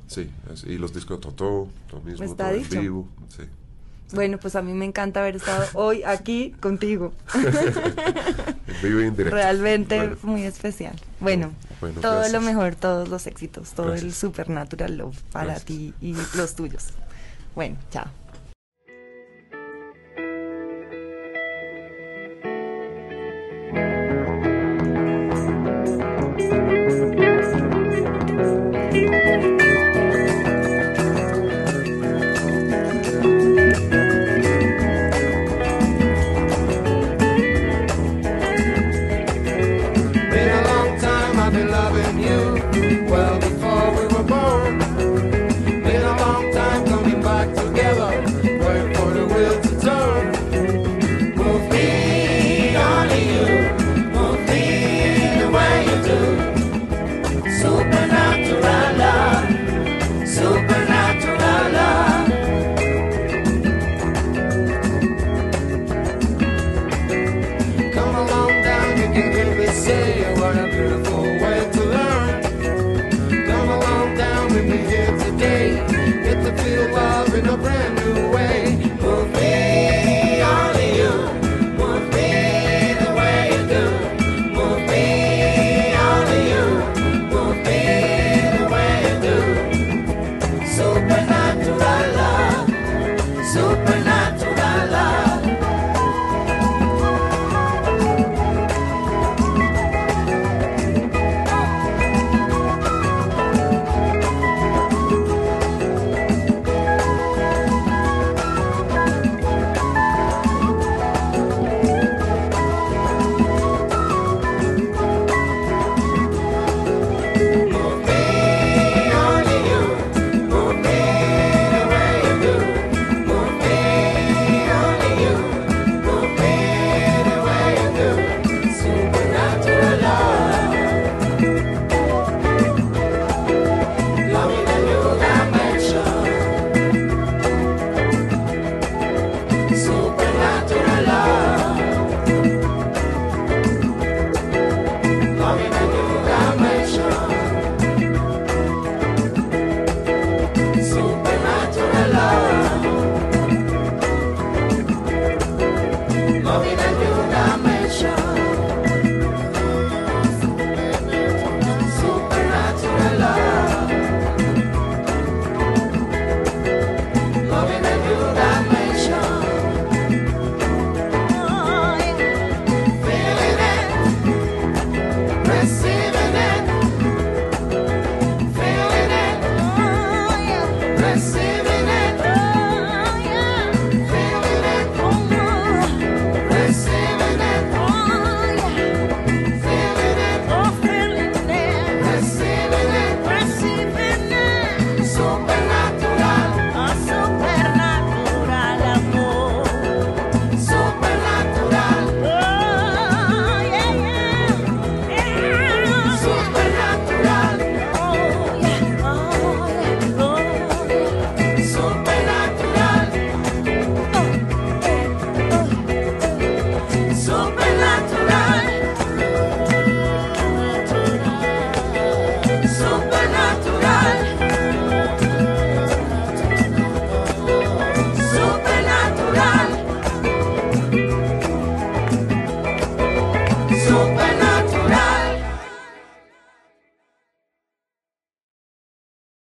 sí, 0.06 0.30
así- 0.52 0.68
y 0.70 0.78
los 0.78 0.92
discos 0.94 1.20
Totó, 1.20 1.68
lo 1.92 2.00
mismo, 2.00 2.24
Está 2.24 2.50
todo 2.50 2.58
en 2.60 2.68
vivo. 2.70 3.08
Sí. 3.28 3.42
Bueno, 4.12 4.38
pues 4.38 4.54
a 4.54 4.62
mí 4.62 4.72
me 4.72 4.84
encanta 4.84 5.20
haber 5.20 5.36
estado 5.36 5.64
hoy 5.74 6.02
aquí 6.04 6.54
contigo. 6.60 7.12
Vivo 8.82 9.00
en 9.00 9.16
directo. 9.16 9.34
Realmente 9.36 9.96
Bueno, 9.98 10.16
muy 10.22 10.42
especial. 10.44 10.94
Bueno, 11.20 11.50
Bueno, 11.80 12.00
todo 12.00 12.12
gracias. 12.16 12.32
lo 12.32 12.40
mejor, 12.42 12.74
todos 12.76 13.08
los 13.08 13.26
éxitos, 13.26 13.70
todo 13.72 13.86
el 13.86 13.92
Gracias. 14.00 14.14
supernatural 14.16 14.96
love 14.98 15.18
para 15.32 15.46
Gracias. 15.46 15.64
ti 15.66 15.94
y 16.00 16.14
los 16.36 16.54
tuyos. 16.54 16.88
Bueno, 17.54 17.76
chao. 17.90 18.06